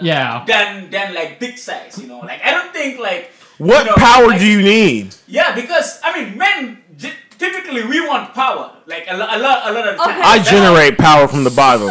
[0.00, 0.44] Yeah.
[0.46, 1.98] than than like big size.
[2.00, 5.14] You know, like I don't think like What you know, power like- do you need?
[5.26, 9.68] Yeah, because I mean, men j- typically we want power, like a, lo- a lot,
[9.68, 10.10] a lot of the time.
[10.10, 10.20] Okay.
[10.22, 11.90] I That's- generate power from the bottom.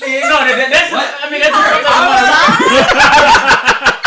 [0.00, 1.56] You know, that, that's I mean, that's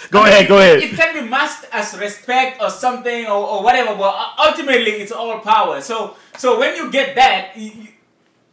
[0.10, 0.82] Go ahead, go ahead.
[0.82, 4.12] It can be masked as respect or something or, or whatever, but
[4.44, 5.80] ultimately it's all power.
[5.80, 7.86] So so when you get that, you, you-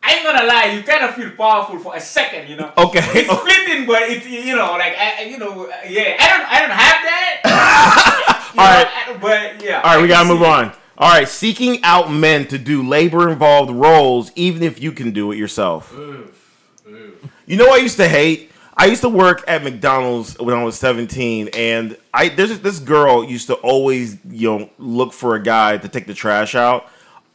[0.08, 2.72] I ain't gonna lie, you kind of feel powerful for a second, you know.
[2.78, 2.99] Okay.
[3.20, 6.45] It's fleeting, but it you know like I I- you know uh, yeah I don't
[6.53, 8.43] I don't have that.
[8.58, 8.88] You All know, right.
[8.88, 9.82] I- but yeah.
[9.82, 10.72] All right, we gotta move see- on.
[10.97, 15.32] All right, seeking out men to do labor involved roles, even if you can do
[15.32, 15.93] it yourself.
[15.93, 17.32] Oof, oof.
[17.45, 18.51] You know what I used to hate?
[18.76, 23.24] I used to work at McDonald's when I was 17, and I there's this girl
[23.24, 26.88] used to always you know look for a guy to take the trash out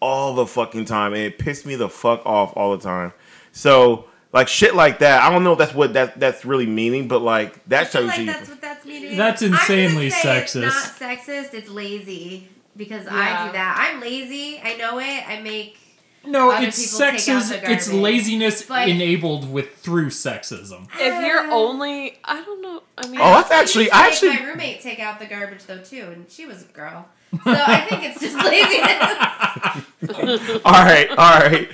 [0.03, 3.13] all the fucking time, and it pissed me the fuck off all the time.
[3.53, 7.07] So like shit like that, I don't know if that's what that that's really meaning,
[7.09, 9.17] but like I that's how feel you that's what that's meaning.
[9.17, 10.63] That's I'm gonna insanely It's sexist.
[10.63, 10.73] not
[11.19, 11.55] sexist.
[11.55, 13.77] It's lazy because I do that.
[13.93, 14.61] I'm lazy.
[14.63, 15.29] I know it.
[15.29, 15.79] I make.
[16.25, 17.61] No, Other it's people take out sexism.
[17.63, 20.87] the It's laziness But- enabled with through sexism.
[21.01, 22.83] If you're Uh, only, I don't know.
[22.97, 25.65] I mean, Oh, that's I actually- I make actually- my roommate take out the garbage
[25.67, 27.09] though too, and she was a girl.
[27.33, 29.85] So I think it's just laziness.
[30.65, 31.69] all right, all right.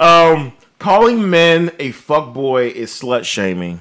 [0.00, 3.80] Um, calling men a fuckboy is slut shaming.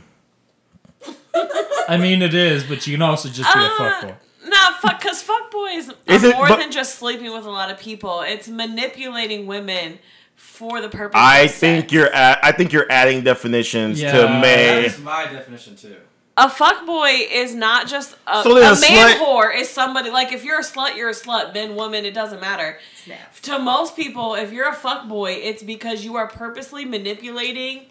[1.88, 4.16] I mean, it is, but you can also just be a Uh, fuckboy.
[4.48, 7.70] Nah, fuck, because fuckboys Is are it- more but- than just sleeping with a lot
[7.72, 8.22] of people.
[8.22, 10.00] It's manipulating women
[10.36, 11.20] for the purpose.
[11.20, 11.94] I of think sex.
[11.94, 14.12] you're at, I think you're adding definitions Yeah.
[14.14, 14.84] to That man.
[14.86, 15.96] is my definition too.
[16.38, 19.56] A fuckboy is not just a, So a a man slut- whore.
[19.58, 21.54] Is somebody like if you're a slut, you're a slut.
[21.54, 22.78] Men, woman, it doesn't matter.
[23.04, 23.42] Snaps.
[23.42, 27.86] To most people, if you're a fuckboy, it's because you are purposely manipulating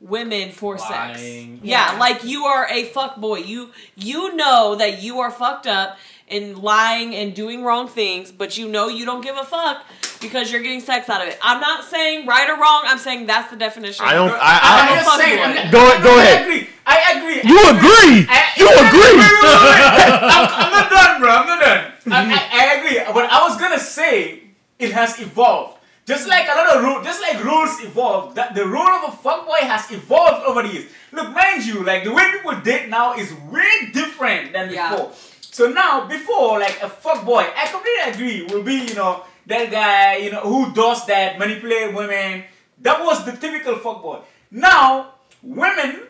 [0.00, 1.22] women for sex.
[1.22, 1.58] Yeah,
[1.92, 1.98] Yeah.
[1.98, 3.46] like you are a fuckboy.
[3.46, 5.98] You you know that you are fucked up
[6.30, 9.84] and lying and doing wrong things, but you know you don't give a fuck
[10.20, 11.38] because you're getting sex out of it.
[11.42, 12.82] I'm not saying right or wrong.
[12.86, 14.04] I'm saying that's the definition.
[14.06, 14.30] I don't.
[14.30, 14.60] I'm I,
[14.92, 15.38] I, just saying.
[15.38, 15.56] fuckboy.
[15.56, 16.42] I'm- Go- I- go I ahead.
[16.46, 16.68] agree.
[16.86, 17.40] I agree.
[17.50, 18.26] you agree?
[18.28, 19.12] I- You I- agree?
[19.20, 19.84] wait, wait, wait, wait.
[20.36, 21.30] I'm, I'm not done, bro.
[21.30, 21.92] I'm not done.
[22.12, 22.98] I, I, I agree.
[23.14, 24.42] But I was gonna say
[24.78, 25.78] it has evolved.
[26.06, 29.16] Just like a lot of rules, just like rules evolve, that the rule of a
[29.16, 30.86] fuckboy has evolved over the years.
[31.12, 34.90] Look, mind you, like the way people date now is way different than Yeah.
[34.90, 35.12] before.
[35.60, 40.16] So now, before, like a fuckboy, I completely agree, will be, you know, that guy,
[40.16, 42.44] you know, who does that, manipulate women.
[42.80, 44.22] That was the typical fuckboy.
[44.50, 46.00] Now, women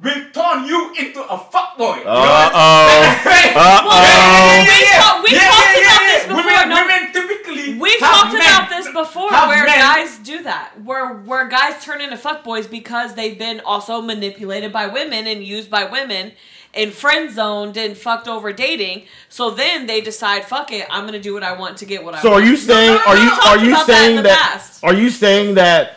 [0.00, 1.98] will turn you into a fuckboy.
[1.98, 3.22] You know what- Uh-oh.
[3.54, 4.66] Well, Uh-oh.
[4.66, 8.42] we talked- we talked about this before, Women, no- women typically We've have talked men-
[8.42, 12.68] about this before, have where men- guys do that, where where guys turn into fuckboys
[12.68, 16.32] because they've been also manipulated by women and used by women,
[16.74, 19.04] and friend zoned and fucked over dating.
[19.28, 22.14] So then they decide, fuck it, I'm gonna do what I want to get what
[22.14, 22.22] I want.
[22.22, 22.44] So want.
[22.44, 22.94] are you saying?
[22.94, 24.50] no, Are no, you we are you about that in saying the that?
[24.52, 24.84] past.
[24.84, 25.96] Are you saying that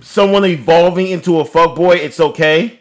[0.00, 2.80] someone evolving into a fuck boy, it's okay?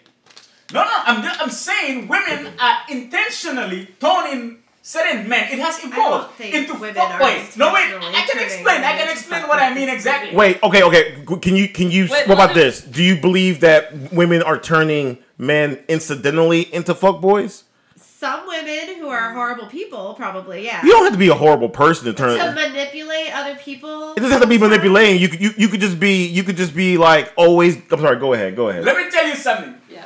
[0.73, 5.51] No, no, I'm, I'm saying women are intentionally turning certain men.
[5.51, 7.57] It has evolved into women are fuckboys.
[7.57, 8.83] No, wait, I can explain.
[8.83, 10.35] I can explain what I mean exactly.
[10.35, 10.63] Wait.
[10.63, 10.83] Okay.
[10.83, 11.23] Okay.
[11.41, 12.07] Can you can you?
[12.09, 12.81] Wait, what about this?
[12.81, 17.63] Do you believe that women are turning men incidentally into fuckboys?
[17.97, 20.83] Some women who are horrible people, probably, yeah.
[20.83, 22.39] You don't have to be a horrible person to turn.
[22.39, 24.13] to manipulate other people.
[24.13, 25.21] It doesn't have to be manipulating.
[25.21, 27.77] You could you, you could just be you could just be like always.
[27.91, 28.17] I'm sorry.
[28.17, 28.55] Go ahead.
[28.55, 28.85] Go ahead.
[28.85, 29.75] Let me tell you something.
[29.91, 30.05] Yeah.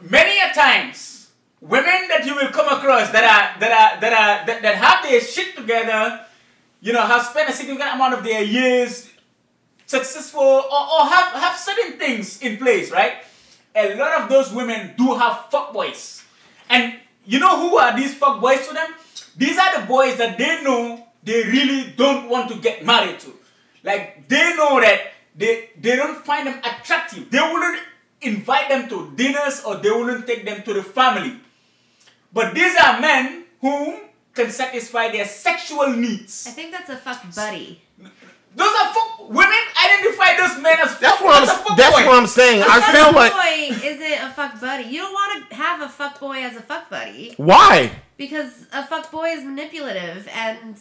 [0.00, 1.09] Many a times,
[1.60, 5.04] women that you will come across that are that are that are that, that have
[5.04, 6.24] their shit together,
[6.80, 9.10] you know, have spent a significant amount of their years
[9.86, 13.24] successful or, or have have certain things in place, right?
[13.74, 16.24] A lot of those women do have fuckboys.
[16.68, 18.94] And you know who are these fuck boys to them?
[19.36, 23.34] These are the boys that they know they really don't want to get married to.
[23.84, 27.30] Like they know that they they don't find them attractive.
[27.30, 27.82] They wouldn't
[28.22, 31.40] invite them to dinners or they wouldn't take them to the family.
[32.32, 33.96] But these are men whom
[34.34, 36.46] can satisfy their sexual needs.
[36.46, 37.82] I think that's a fuck buddy.
[38.54, 41.00] Those are fuck women identify those men as fuck.
[41.00, 41.58] That's what as a I'm.
[41.64, 42.06] fuck That's boy.
[42.06, 42.62] what I'm saying.
[42.62, 44.84] A I fuck feel like boy isn't a fuck buddy.
[44.84, 47.92] You don't want to have a fuck boy as a fuck buddy why?
[48.16, 50.76] because a fuck boy is manipulative and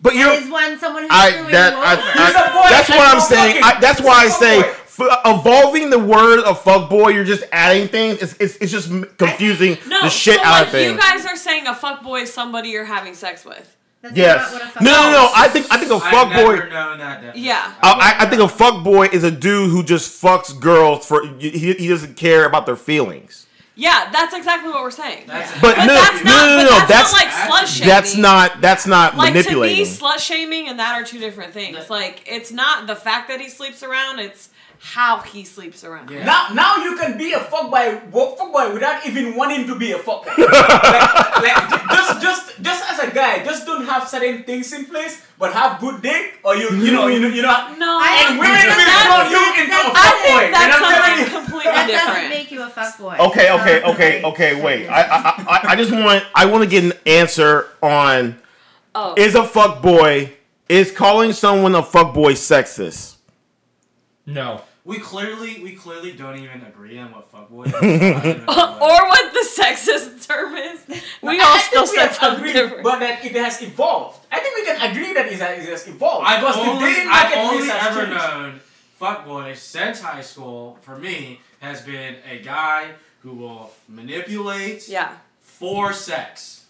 [0.00, 0.32] But you're.
[0.32, 2.02] is one someone who's I that you I, over.
[2.12, 3.62] He's a I, boy that's what I'm saying.
[3.62, 4.74] I, that's why I say boy.
[5.00, 7.14] F- evolving the word of fuckboy.
[7.14, 8.20] You're just adding things.
[8.22, 10.92] It's it's, it's just m- confusing No, the shit so out like of things.
[10.92, 13.76] you guys are saying a fuckboy is somebody you're having sex with.
[14.00, 14.52] That's yes.
[14.52, 15.30] not what a fuck No, no, no.
[15.34, 16.56] I think I think a I've fuckboy.
[16.56, 17.42] never known that definition.
[17.44, 17.74] Yeah.
[17.82, 21.88] I, I think a fuckboy is a dude who just fucks girls for he, he
[21.88, 23.46] doesn't care about their feelings.
[23.74, 25.24] Yeah, that's exactly what we're saying.
[25.28, 27.66] That's But, But no, that's no, not, no, but no, that's, that's not like slut
[27.66, 27.88] shaming.
[27.88, 29.84] that's not that's not like manipulating.
[29.84, 31.88] to me, slut shaming and that are two different things.
[31.90, 34.48] Like it's not the fact that he sleeps around; it's
[34.80, 36.08] how he sleeps around.
[36.10, 36.24] Yeah.
[36.24, 39.98] Now, now you can be a fuckboy, wo- fuckboy without even wanting to be a
[39.98, 40.36] fuckboy.
[40.38, 45.24] like, like, just, just, just as a guy, just don't have certain things in place,
[45.38, 47.74] but have good dick, or you, you know, you know, you know.
[47.78, 50.38] No, I- And women That's- will that's- turn you into a that's- I fuckboy.
[50.38, 51.38] think that's and I'm telling something you.
[51.40, 53.16] completely That doesn't make you a fuck boy.
[53.18, 54.62] Okay, okay, okay, okay.
[54.62, 55.18] Wait, I, I,
[55.48, 58.36] I, I just want, I want to get an answer on:
[58.94, 59.14] Oh.
[59.16, 60.32] Is a fuck boy
[60.68, 63.16] is calling someone a fuck boy sexist?
[64.26, 64.62] No.
[64.88, 67.74] We clearly, we clearly don't even agree on what fuckboy is.
[67.74, 70.80] I don't even know what- or what the sexist term is.
[71.20, 72.82] We I all think still said have something agreed, different.
[72.84, 74.20] but that it has evolved.
[74.32, 76.26] I think we can agree that it has, it has evolved.
[76.26, 78.16] I've because only, dating I've marketplace only ever changed.
[78.16, 78.60] known
[78.98, 80.78] fuckboy since high school.
[80.80, 85.12] For me, has been a guy who will manipulate yeah.
[85.42, 86.64] for sex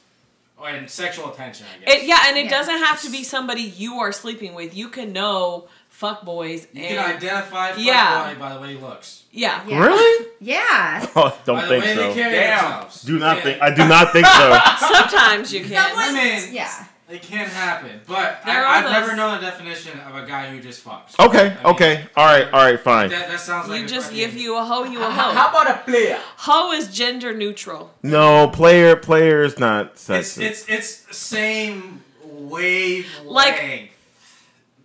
[0.66, 1.66] and sexual attention.
[1.72, 1.94] I guess.
[2.02, 2.50] It, yeah, and it Yeah.
[2.50, 4.74] doesn't have to be somebody you are sleeping with.
[4.76, 8.34] You can know fuck boys you and can identify fuckboy Yeah.
[8.38, 9.64] by the way he looks, yeah.
[9.66, 9.84] Yeah.
[9.86, 10.26] Really?
[10.40, 11.06] Yeah.
[11.16, 12.08] Oh, don't by the think way so.
[12.08, 12.86] they carry Damn.
[13.04, 13.42] Do not Yeah.
[13.42, 13.62] think.
[13.62, 14.58] I do not think so.
[14.94, 15.88] Sometimes you can.
[15.88, 16.84] Someone, I mean- yeah.
[17.10, 20.60] It can happen, but There I, I've never known the definition of a guy who
[20.60, 21.18] just fucks.
[21.18, 23.08] Okay, I mean, okay, all right, all right, fine.
[23.08, 25.32] That, that sounds like You a just fucking- if you a hoe, you a hoe.
[25.32, 26.18] How about a player?
[26.36, 27.94] Hoe is gender neutral.
[28.02, 30.42] No, player, player is not It's sexist.
[30.42, 33.92] it's it's same wave Like- length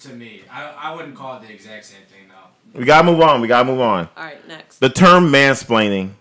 [0.04, 0.44] to me.
[0.52, 2.80] I I wouldn't call it the exact same thing though.
[2.80, 3.42] we gotta move on.
[3.42, 4.10] We gotta move on.
[4.16, 4.80] All right, next.
[4.80, 6.12] The term mansplaining.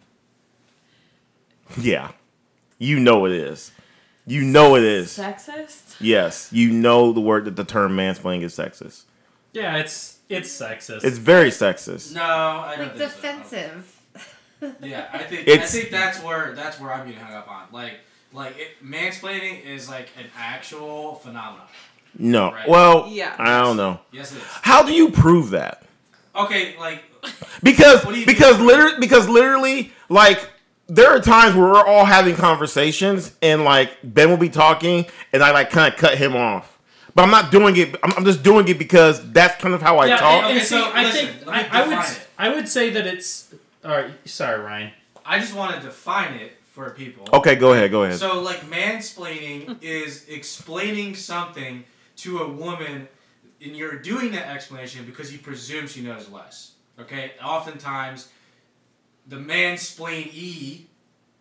[1.78, 2.10] Yeah,
[2.78, 3.72] you know it is.
[4.26, 5.08] You know it is.
[5.16, 5.96] Sexist?
[6.00, 9.02] Yes, you know the word that the term mansplaining is sexist.
[9.52, 11.04] Yeah, it's it's sexist.
[11.04, 12.14] It's very sexist.
[12.14, 13.16] No, I don't Like think so.
[13.16, 13.98] defensive.
[14.80, 17.64] Yeah, I think It's- I think that's where that's where I'm getting hung up on.
[17.72, 17.94] Like
[18.32, 21.66] like it, mansplaining is like an actual phenomenon.
[22.18, 22.52] No.
[22.52, 22.68] Right.
[22.68, 23.34] Well, Yeah.
[23.38, 24.00] I don't know.
[24.12, 24.42] Yes, it is.
[24.62, 25.82] How do you prove that?
[26.34, 27.02] Okay, like
[27.62, 30.48] Because What do you because literally because literally like
[30.88, 35.42] there are times where we're all having conversations and like Ben will be talking and
[35.42, 36.78] I like kind of cut him off.
[37.14, 37.94] But I'm not doing it.
[38.02, 40.44] I'm, I'm just doing it because that's kind of how I yeah, talk.
[40.44, 42.28] and, and Okay, so I listen, think I, I would it.
[42.38, 43.54] I would say that it's.
[43.84, 44.90] All right, sorry, Ryan.
[45.26, 47.28] I just want to define it for people.
[47.34, 47.90] okay, go ahead.
[47.90, 48.18] Go ahead.
[48.18, 51.84] So like mansplaining is explaining something
[52.22, 53.08] to a woman
[53.64, 56.72] and you're doing that explanation because you presume she knows less.
[56.98, 57.32] Okay?
[57.42, 58.28] Oftentimes
[59.26, 60.82] the mansplainee,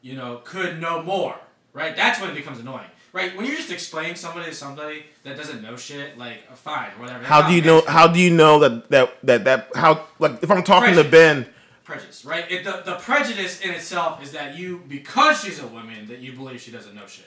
[0.01, 1.35] you know, could know more.
[1.73, 1.95] Right?
[1.95, 2.89] That's when it becomes annoying.
[3.13, 3.35] Right?
[3.35, 7.23] When you're just explaining somebody to somebody that doesn't know shit, like uh, fine, whatever.
[7.25, 7.81] How do you know?
[7.85, 11.03] How do you know that that that that how like if I'm talking to.
[11.03, 11.45] Ben?
[11.91, 12.49] prejudice, right?
[12.49, 16.31] It, the, the prejudice in itself is that you, because she's a woman, that you
[16.33, 17.25] believe she doesn't know shit.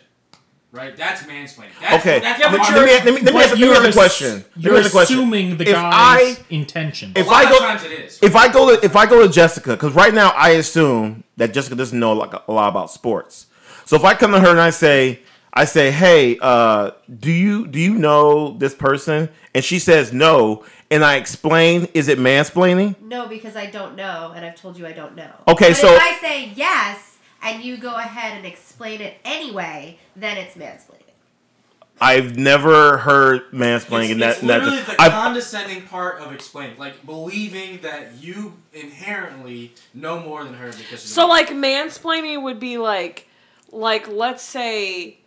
[0.75, 0.97] Right?
[0.97, 1.69] That's mansplaining.
[1.81, 3.65] That's, Okay, That's let, the let me, let me let me But ask, let me
[3.67, 4.45] you're ask a question.
[4.57, 5.17] You're ask a question.
[5.19, 7.13] assuming the If guy's I- intention.
[7.15, 8.19] if a lot I of go- times it is.
[8.21, 11.55] If I go to if I go to Jessica, because right now I assume that
[11.55, 13.47] Jessica doesn't know like a lot about sports.
[13.85, 15.21] So if I come to her and I say,
[15.53, 19.29] I say, hey, uh, do you do you know this person?
[19.55, 23.01] And she says no, and I explain, is it mansplaining?
[23.01, 25.31] No, because I don't know, and I've told you I don't know.
[25.47, 27.14] Okay, but so- if I say yes,
[27.45, 31.01] and you go ahead and explain it anyway, then it's mansplaining.
[32.01, 36.21] I've never heard mansplaining, it's, and that, it's and that's- literally the I've- condescending part
[36.21, 41.37] of explaining, like believing that you inherently know more than her because So woman.
[41.37, 43.29] like mansplaining would be like
[43.71, 45.19] like let's say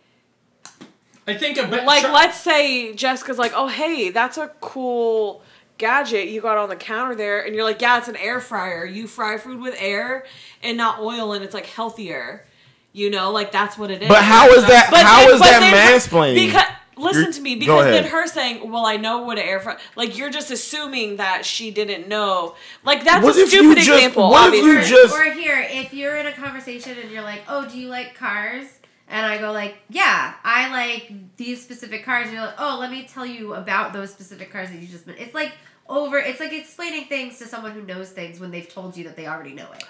[1.26, 5.42] I think a bit like let's say Jessica's like, "Oh, hey, that's a cool
[5.78, 8.84] gadget you got on the counter there." And you're like, "Yeah, it's an air fryer.
[8.84, 10.24] You fry food with air
[10.62, 12.44] and not oil and it's like healthier."
[12.92, 14.08] You know, like that's what it is.
[14.08, 14.88] But how is that?
[14.90, 15.62] But how then- is that
[16.10, 16.46] mansplaining?
[16.46, 16.64] Because
[16.96, 19.78] listen You're- to me, because then her saying, "Well, I know what an air fryer,"
[19.94, 22.56] like you're just assuming that she didn't know.
[22.84, 24.30] Like that's What a if you stupid just- example.
[24.30, 24.96] what if you obviously.
[24.96, 28.16] just- or here, if you're in a conversation and you're like, "Oh, do you like
[28.18, 28.64] cars?"
[29.08, 32.90] And I go like, "Yeah, I like these specific cars." And you're like, "Oh, let
[32.90, 35.52] me tell you about those specific cars that you just." It's like
[35.88, 36.18] over.
[36.18, 39.26] It's like explaining things to someone who knows things when they've told you that they
[39.26, 39.84] already know it.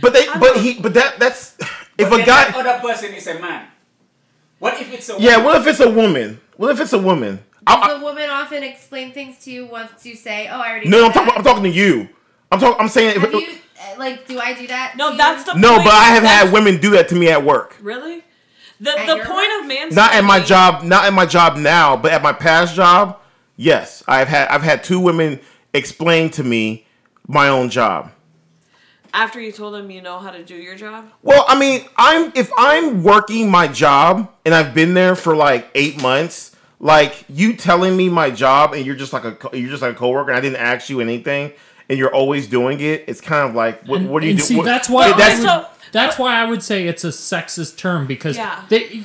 [0.00, 1.56] But they, but he, but that, that's
[1.96, 2.50] if But a guy.
[2.50, 3.66] that other person is a man.
[4.58, 6.40] What if it's a Yeah, what if it's a woman?
[6.56, 7.42] What if it's a woman?
[7.66, 10.70] I, I, Does a woman often explain things to you once you say, "Oh, I
[10.70, 11.28] already." no, know I'm talking.
[11.28, 12.08] that." I'm talking to you.
[12.52, 12.80] I'm talking.
[12.80, 13.20] I'm saying.
[13.20, 14.26] Have If, you Uh, like?
[14.26, 14.94] Do I do that?
[14.96, 15.54] No, to that's you?
[15.54, 15.84] the no, point.
[15.84, 17.76] but I have That's- had women do that to me at work.
[17.80, 18.24] really.
[18.80, 19.64] The At the point work?
[19.64, 19.92] of mansplaining.
[19.94, 20.84] Not at my job.
[20.84, 23.18] Not at my job now, but at my past job.
[23.56, 24.46] Yes, I've had.
[24.48, 25.40] I've had two women
[25.74, 26.86] explain to me
[27.26, 28.12] my own job.
[29.12, 31.10] After you told them you know how to do your job.
[31.22, 35.68] Well, I mean, I'm if I'm working my job and I've been there for like
[35.74, 39.70] eight months, like you telling me my job and you're just like a co- you're
[39.70, 41.52] just like a coworker and I didn't ask you anything
[41.88, 43.04] and you're always doing it.
[43.08, 44.44] It's kind of like what, And- what do you and do?
[44.44, 46.86] See, what- that's why Well, I that's would, so- that's uh, why I would say
[46.86, 48.62] it's a sexist term because Yeah.
[48.68, 49.02] they,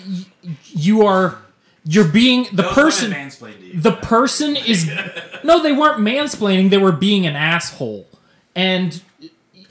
[0.74, 1.38] you are
[1.86, 3.12] you're being the Those person.
[3.12, 3.80] women mansplained you.
[3.82, 4.90] The person is
[5.44, 6.70] no, they weren't mansplaining.
[6.70, 8.08] They were being an asshole,
[8.56, 9.02] and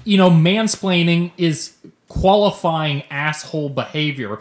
[0.05, 1.75] you know, mansplaining is
[2.09, 4.39] qualifying asshole behavior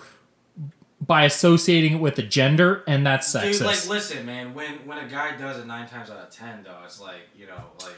[1.05, 3.51] by associating it with a gender, and that's sexist.
[3.53, 4.53] Dude, like, listen, man.
[4.53, 7.47] When when a guy does it nine times out of ten, though, it's like you
[7.47, 7.95] know, like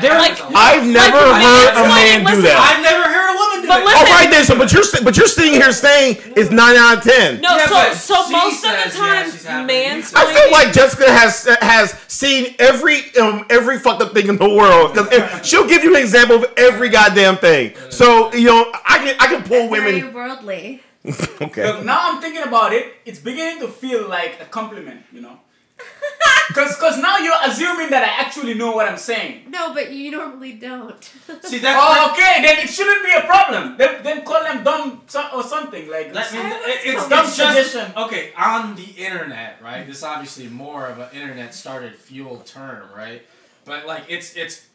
[0.00, 2.58] They're like- I've never Like, heard a listen, man do listen, that.
[2.58, 3.84] I've never heard a woman do But it.
[3.84, 4.44] listen- All right, then.
[4.44, 7.40] So, but you're but you're sitting here saying it's nine out of ten.
[7.40, 9.96] No, Yeah, so so most says, of the yeah, time, she's having it.
[9.96, 14.28] You say- I feel like Jessica has has seen every um, every fucked up thing
[14.28, 14.94] in the world.
[14.94, 17.74] 'Cause if- She'll give you an example of every goddamn thing.
[17.90, 20.12] So you know, I can I can pull Very women.
[20.14, 20.82] worldly.
[21.40, 21.64] Okay.
[21.66, 22.94] Look, now I'm thinking about it.
[23.04, 25.38] It's beginning to feel like a compliment, you know.
[26.54, 29.50] Cause, cause now you're assuming that I actually know what I'm saying.
[29.50, 31.02] No, but you normally don't.
[31.42, 31.74] See that?
[31.80, 33.76] Oh, okay, then it shouldn't be a problem.
[33.78, 36.12] Then, then call them dumb so- or something like.
[36.12, 38.02] That means it's- it- it's, it's dumb it's just suggestion.
[38.04, 39.86] okay on the internet, right?
[39.86, 43.22] This is obviously more of an internet started fueled term, right?
[43.64, 44.66] But like it's it's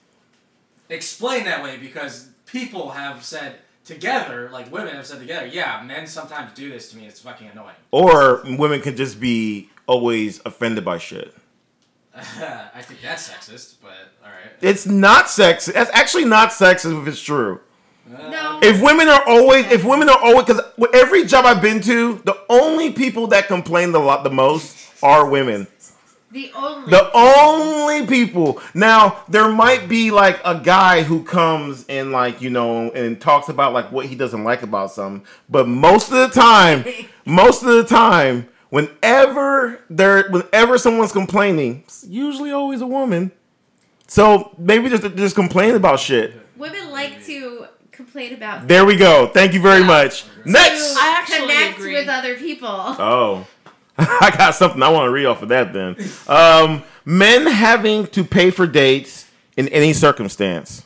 [0.89, 3.59] explained that way because people have said
[3.90, 7.06] together, like women have said together, yeah, men sometimes do this to me.
[7.06, 7.76] It's fucking annoying.
[7.92, 11.36] Or women could just be always offended by shit.
[12.16, 13.92] I think that's sexist, but
[14.24, 14.52] all right.
[14.62, 15.74] It's not sexist.
[15.74, 17.62] That's actually not sexist if it's true.
[18.08, 18.60] no.
[18.62, 20.62] If women are always, if women are always, because
[20.94, 25.30] every job I've been to, the only people that complain the lot the most are
[25.30, 25.68] women.
[26.32, 26.91] The only.
[26.91, 28.61] The only people.
[28.73, 33.49] Now, there might be like a guy who comes and like, you know, and talks
[33.49, 35.25] about like what he doesn't like about something.
[35.49, 36.86] But most of the time,
[37.25, 43.32] most of the time, whenever there whenever someone's complaining, it's usually always a woman.
[44.07, 46.34] So maybe just just complain about shit.
[46.57, 48.67] Women like to complain about.
[48.67, 49.27] There we go.
[49.27, 50.25] Thank you very much.
[50.45, 50.95] Next.
[50.97, 51.93] I actually connect agree.
[51.95, 52.69] with other people.
[52.69, 53.47] Oh.
[54.22, 55.95] I got something I want to read off of that then.
[56.28, 60.86] Um, men having to pay for dates in any circumstance.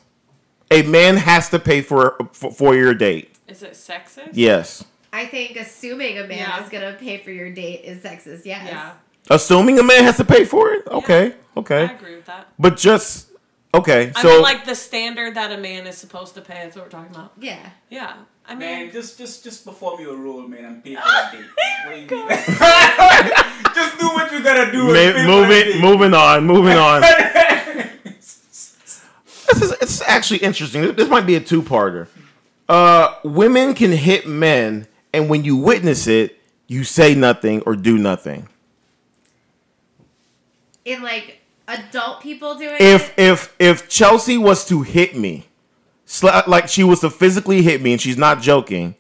[0.71, 3.35] A man has to pay for for, for your date.
[3.47, 4.29] Is it sexist?
[4.33, 4.83] Yes.
[5.11, 6.63] I think assuming a man Yeah.
[6.63, 8.45] is gonna pay for your date is sexist.
[8.45, 8.67] Yes.
[8.67, 8.93] Yeah,
[9.29, 10.87] Assuming a man has to pay for it?
[10.87, 11.33] Okay.
[11.55, 11.85] I Okay.
[11.85, 12.47] I agree with that.
[12.57, 13.27] But just
[13.75, 14.11] okay.
[14.15, 16.55] I So mean, like the standard that a man is supposed to pay.
[16.63, 17.33] That's what we're talking about.
[17.39, 17.69] Yeah.
[17.91, 21.31] Yeah, I mean, Man, just just just perform your role, man, and pay for that
[21.31, 21.45] date.
[21.85, 22.27] What do you mean?
[23.75, 24.93] just do what you gotta do.
[24.93, 27.01] and pay ma- moving moving on, moving on.
[28.03, 30.93] this is it's actually interesting.
[30.95, 32.07] This might be a two-parter.
[32.69, 37.97] Uh, women can hit men, and when you witness it, you say nothing or do
[37.97, 38.47] nothing.
[40.85, 43.21] In like adult people doing If it.
[43.23, 45.45] if if Chelsea was to hit me,
[46.13, 48.95] sla- uh, like she was to physically hit me, and she's not joking,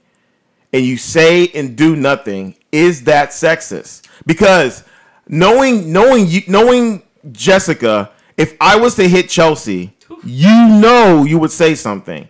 [0.73, 4.07] and you say and do nothing, is that sexist?
[4.25, 4.83] Because
[5.27, 11.51] knowing knowing you knowing Jessica, if I was to hit Chelsea, you know you would
[11.51, 12.27] say something.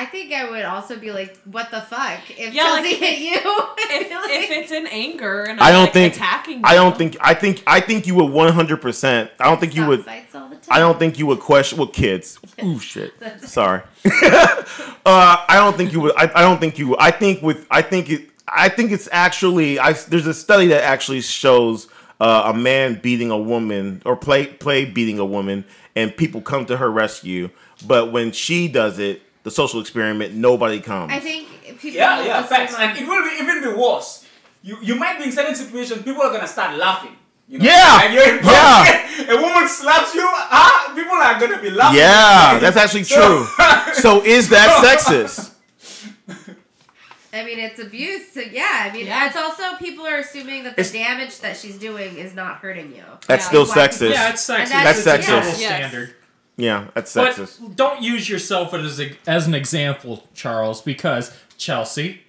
[0.00, 3.18] I think I would also be like, "What the fuck?" If Yeah, Chelsea like, hit
[3.18, 3.34] you,
[3.78, 6.60] if, Like- if it's in anger and I I'm, don't like, think attacking.
[6.64, 9.30] I don't think I think I think you would one hundred percent.
[9.40, 10.04] I don't think you would.
[10.04, 10.64] fights all the time.
[10.70, 11.78] I don't think you would question.
[11.78, 12.38] Well, kids.
[12.62, 13.12] Ooh, shit.
[13.40, 13.82] Sorry.
[14.44, 14.64] uh,
[15.04, 16.14] I don't think you would.
[16.16, 16.88] I, I don't think you.
[16.88, 16.98] Would.
[17.00, 17.66] I think with.
[17.70, 18.30] I think it.
[18.46, 19.78] I think it's actually.
[19.78, 21.88] I there's a study that actually shows
[22.20, 25.64] uh, a man beating a woman or play play beating a woman,
[25.96, 27.50] and people come to her rescue.
[27.86, 31.12] But when she does it, the social experiment, nobody comes.
[31.12, 31.48] I think
[31.78, 31.90] people.
[31.90, 32.74] Yeah, yeah, assume facts.
[32.74, 34.24] I'm- And it will be even be worse.
[34.62, 37.16] You you might be in certain situations, people are gonna start laughing.
[37.48, 37.64] You know?
[37.64, 39.32] Yeah, Like you're in yeah.
[39.34, 41.98] A woman slaps you, ah, people are gonna be laughing.
[41.98, 43.46] Yeah, that's actually true.
[43.94, 45.54] So is that sexist?
[47.32, 48.32] I mean, it's abuse.
[48.32, 49.26] So yeah, I mean, Yeah.
[49.28, 52.94] it's also people are assuming that the It's- damage that she's doing is not hurting
[52.94, 53.04] you.
[53.26, 53.48] That's Yeah.
[53.48, 54.12] still Why people- sexist.
[54.12, 54.68] Yeah, it's sexist.
[54.70, 55.28] That's it's a sexist.
[55.30, 55.56] Yes.
[55.58, 56.14] standard.
[56.58, 57.76] Yeah, that's But sexist.
[57.76, 62.22] don't use yourself as a, as an example, Charles, because Chelsea,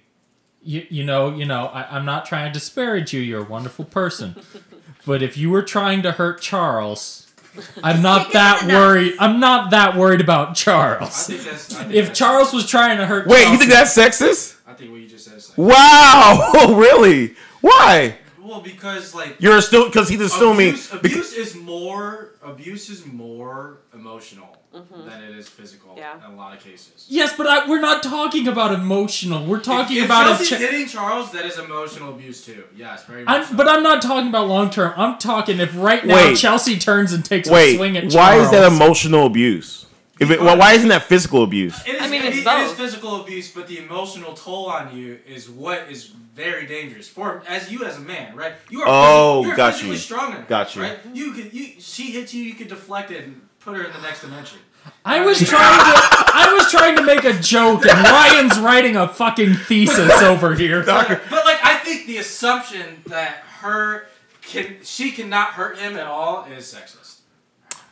[0.62, 3.20] you you know you know I, I'm not trying to disparage you.
[3.20, 4.36] You're a wonderful person,
[5.06, 7.26] but if you were trying to hurt Charles,
[7.82, 8.84] I'm not that in the nuts.
[8.86, 9.14] worried.
[9.18, 11.26] I'm not that worried about I Charles.
[11.26, 11.74] think that's.
[11.74, 14.56] I think If that's- Charles was trying to hurt, Wait, you think that's sexist?
[14.66, 15.58] I think what you just said is like.
[15.58, 17.34] Wow, really?
[17.62, 18.16] Why?
[18.50, 19.36] Well, because like.
[19.38, 20.70] You're still because he's assuming.
[20.70, 25.08] abuse, abuse is more abuse is more emotional mm-hmm.
[25.08, 26.16] than it is physical Yeah.
[26.16, 27.06] in a lot of cases.
[27.08, 29.46] Yes, but I, we're not talking about emotional.
[29.46, 30.28] We're talking if, if about a.
[30.30, 32.64] Chelsea's Cha- hitting Charles, that is emotional abuse too.
[32.74, 33.32] Yes, very much.
[33.32, 33.56] I'm, so.
[33.56, 34.94] but I'm not talking about long term.
[34.96, 36.36] I'm talking if right now Wait.
[36.36, 38.14] Chelsea turns and takes a swing at Charles.
[38.16, 39.86] why is that emotional abuse?
[40.18, 41.80] If it, well, why isn't that physical abuse?
[41.86, 41.99] It
[42.34, 45.18] is, I mean, it it's it is physical abuse, but the emotional toll on you
[45.26, 48.54] is what is very dangerous for as you as a man, right?
[48.70, 49.98] You are Oh, physi- you're got physically you.
[49.98, 50.82] strong enough, Got you.
[50.82, 50.98] Right?
[51.12, 54.00] You could you she hits you, you could deflect it and put her in the
[54.00, 54.58] next dimension.
[55.04, 55.92] I was trying to
[56.34, 60.82] I was trying to make a joke and Ryan's writing a fucking thesis over here.
[60.84, 64.06] But, but like I think the assumption that her
[64.42, 67.09] can she cannot hurt him at all is sexist.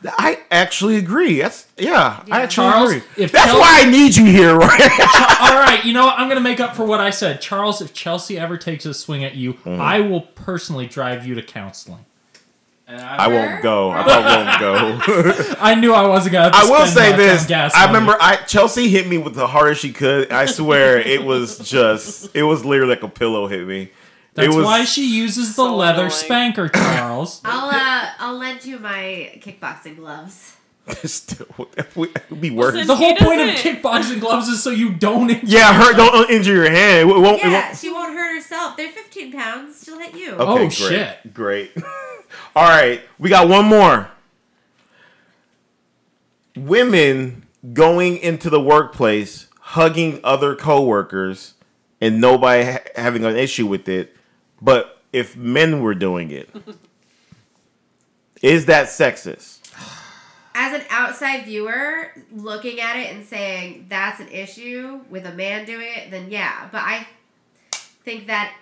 [0.05, 1.39] I actually agree.
[1.41, 2.23] That's yeah.
[2.31, 3.03] I actually Charles, agree.
[3.17, 4.81] if That's Chel- why I need you here, right?
[5.41, 6.17] All right, you know what?
[6.17, 7.41] I'm going to make up for what I said.
[7.41, 9.81] Charles, if Chelsea ever takes a swing at you, Mm-hmm.
[9.81, 12.05] I will personally drive you to counseling.
[12.87, 13.91] And I won't go.
[13.91, 14.59] I won't
[15.05, 15.55] go.
[15.59, 17.45] I knew I wasn't going to I will say this.
[17.45, 20.31] Gas I remember I Chelsea hit me with the hardest she could.
[20.31, 23.91] I swear it was just it was literally like a pillow hit me.
[24.33, 26.09] That's it was why she uses the so leather annoying.
[26.11, 27.41] spanker, Charles.
[27.45, 30.55] I'll uh, I'll lend you my kickboxing gloves.
[31.03, 31.45] still
[31.77, 32.73] it would be worse.
[32.73, 35.73] Listen, the whole He point of doesn't- kickboxing gloves is so you don't injure Yeah,
[35.73, 35.95] hurt.
[35.95, 37.09] Don't injure your hand.
[37.09, 37.39] It won't.
[37.39, 38.75] it Yeah, won't- she won't hurt herself.
[38.75, 39.83] They're 15 pounds.
[39.85, 40.31] She'll hit you.
[40.33, 41.33] Okay, Oh, great, shit.
[41.33, 41.71] Great.
[42.55, 44.09] All right, we got one more.
[46.55, 51.53] Women going into the workplace, hugging other coworkers,
[52.01, 54.15] and nobody ha- having an issue with it.
[54.61, 56.49] But if men were doing it,
[58.41, 59.57] is that sexist?
[60.55, 65.65] As an outside viewer, looking at it and saying that's an issue with a man
[65.65, 66.67] doing it, then yeah.
[66.71, 67.07] But I
[68.03, 68.53] think that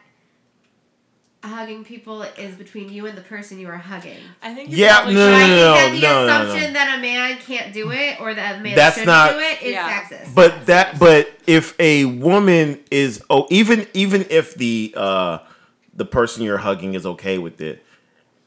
[1.43, 4.17] hugging people is between you and the person you are hugging.
[4.41, 6.33] I think you're Yeah, probably no, So I think no, that the no, no, no.
[6.43, 9.39] assumption that a man can't do it or that a man That's shouldn't not- do
[9.39, 10.01] it is Yeah.
[10.01, 10.35] sexist.
[10.35, 15.37] But that, but if a woman is, oh, even even if the uh
[15.95, 17.83] the person you're hugging is okay with it,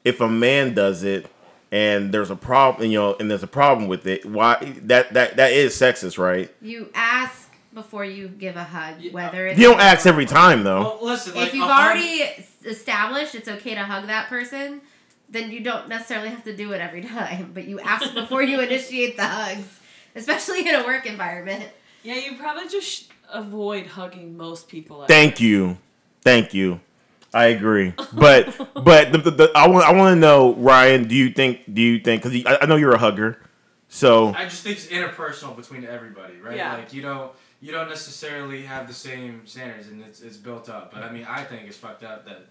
[0.04, 1.26] if a man does it
[1.72, 5.36] and there's a problem, you know, and there's a problem with it, why that that
[5.36, 6.52] that is sexist, right?
[6.60, 10.80] you ask before you give a hug, whether it's You don't ask every time though.
[10.80, 14.28] Well, listen, like if you've a hug- already s- established it's okay to hug that
[14.28, 14.80] person,
[15.28, 17.52] then you don't necessarily have to do it every time.
[17.54, 19.68] But you ask before you initiate the hugs,
[20.16, 21.68] especially in a work environment.
[22.02, 25.02] Yeah, you probably just avoid hugging most people.
[25.02, 25.78] At Thank you,
[26.22, 26.80] thank you.
[27.32, 31.06] I agree, but but the, the, the, I want I want to know, Ryan.
[31.06, 31.72] Do you think?
[31.72, 32.22] Do you think?
[32.22, 33.38] Because I, I know you're a hugger,
[33.88, 36.56] so I just think it's interpersonal between everybody, right?
[36.56, 36.74] Yeah.
[36.74, 37.30] Like you don't
[37.60, 40.92] you don't necessarily have the same standards, and it's it's built up.
[40.92, 42.46] But I mean, I think it's fucked up that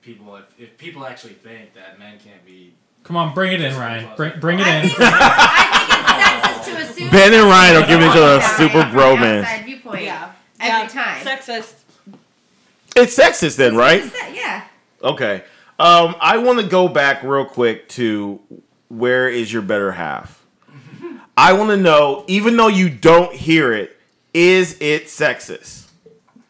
[0.00, 3.74] people if, if people actually think that men can't be Come on, bring it in,
[3.74, 4.10] Ryan.
[4.16, 4.88] Bring, bring it I in.
[4.88, 8.36] think, I think it's sexist to assume Ben and Ryan are that giving each other
[8.36, 9.64] a from super an bromance.
[9.64, 10.02] viewpoint.
[10.02, 10.32] Yeah.
[10.60, 10.88] Every yeah.
[10.88, 11.24] time.
[11.24, 11.74] Sexist.
[13.02, 14.04] It's sexist then, right?
[14.32, 14.64] Yeah.
[15.02, 15.42] Okay.
[15.78, 18.40] Um, I want to go back real quick to
[18.88, 20.44] where is your better half?
[21.36, 23.96] I want to know, even though you don't hear it,
[24.34, 25.88] is it sexist?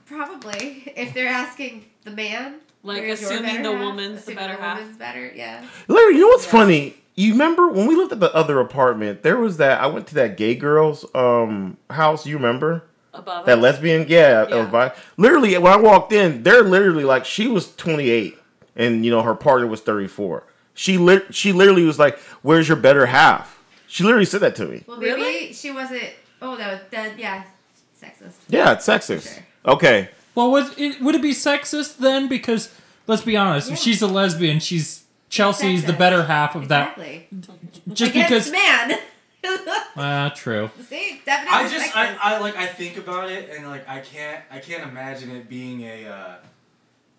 [0.07, 0.93] Probably.
[0.97, 2.57] If they're asking the man.
[2.83, 3.81] Like, where's your assuming better the half?
[3.85, 4.79] woman's the better the half.
[4.79, 5.67] woman's better, yeah.
[5.89, 6.53] Larry, you know what's Yeah.
[6.53, 6.95] funny?
[7.17, 9.23] You remember when we lived at the other apartment?
[9.25, 9.81] There was that.
[9.81, 12.25] I went to that gay girl's um house.
[12.25, 12.85] You remember
[13.19, 13.63] Above that us.
[13.63, 14.07] lesbian?
[14.09, 14.71] Yeah, that was Yeah.
[14.71, 14.93] by.
[15.17, 18.39] Literally, when I walked in, they're literally like she was 28,
[18.77, 20.45] and you know her partner was 34.
[20.75, 21.35] She lit.
[21.35, 24.85] She literally was like, "Where's your better half?" She literally said that to me.
[24.87, 25.53] Well, maybe Really?
[25.53, 26.03] she wasn't.
[26.41, 27.19] Oh, that was that.
[27.19, 27.43] Yeah,
[28.01, 28.35] sexist.
[28.49, 29.35] Yeah, it's sexist.
[29.35, 29.43] Sure.
[29.67, 30.09] Okay.
[30.35, 32.29] Well, would it, would it be sexist then?
[32.29, 32.69] Because
[33.09, 33.83] let's be honest, if Yeah.
[33.83, 37.27] she's a lesbian, she's Chelsea's the better half of Exactly.
[37.33, 37.95] that.
[37.95, 38.99] Just Against because, man.
[40.01, 40.71] Ah, true.
[40.89, 41.59] See, definitely.
[41.59, 42.17] I just I.
[42.21, 45.83] I like I think about it and like I can't I can't imagine it being
[45.83, 46.35] a uh,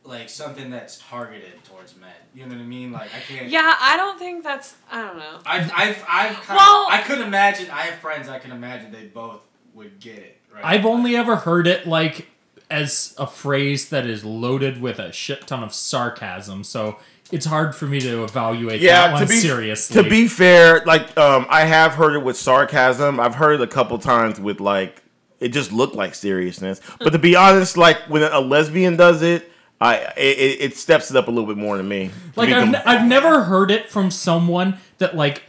[0.03, 2.09] like something that's targeted towards men.
[2.33, 2.91] You know what I mean?
[2.91, 3.49] Like I can't.
[3.49, 4.75] Yeah, I don't think that's.
[4.91, 5.39] I don't know.
[5.45, 7.69] I've I've I've kind Well- I could imagine.
[7.69, 8.29] I have friends.
[8.29, 9.41] I can imagine they both
[9.73, 10.37] would get it.
[10.53, 10.63] Right?
[10.65, 12.27] I've only ever heard it like
[12.71, 16.97] as a phrase that is loaded with a shit ton of sarcasm, so
[17.31, 20.01] it's hard for me to evaluate that Yeah, one to be seriously.
[20.01, 23.19] to be fair, like um, I have heard it with sarcasm.
[23.19, 25.03] I've heard it a couple times with like
[25.39, 26.81] it just looked like seriousness.
[26.99, 29.51] But to be honest, like when a lesbian does it,
[29.81, 32.11] I it, it steps it up a little bit more to me.
[32.35, 35.43] Like I've, ne- I've never heard it from someone that like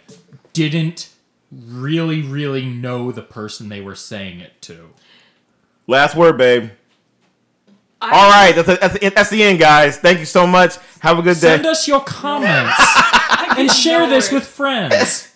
[0.53, 1.09] didn't
[1.51, 4.91] really really know the person they were saying it to.
[5.87, 6.71] Last word, babe.
[8.03, 9.99] I- All right, that's, that's, the- that's the end, guys.
[9.99, 10.77] Thank you so much.
[11.01, 11.57] Have a good day.
[11.57, 12.77] Send us your comments
[13.59, 15.30] and share this with friends.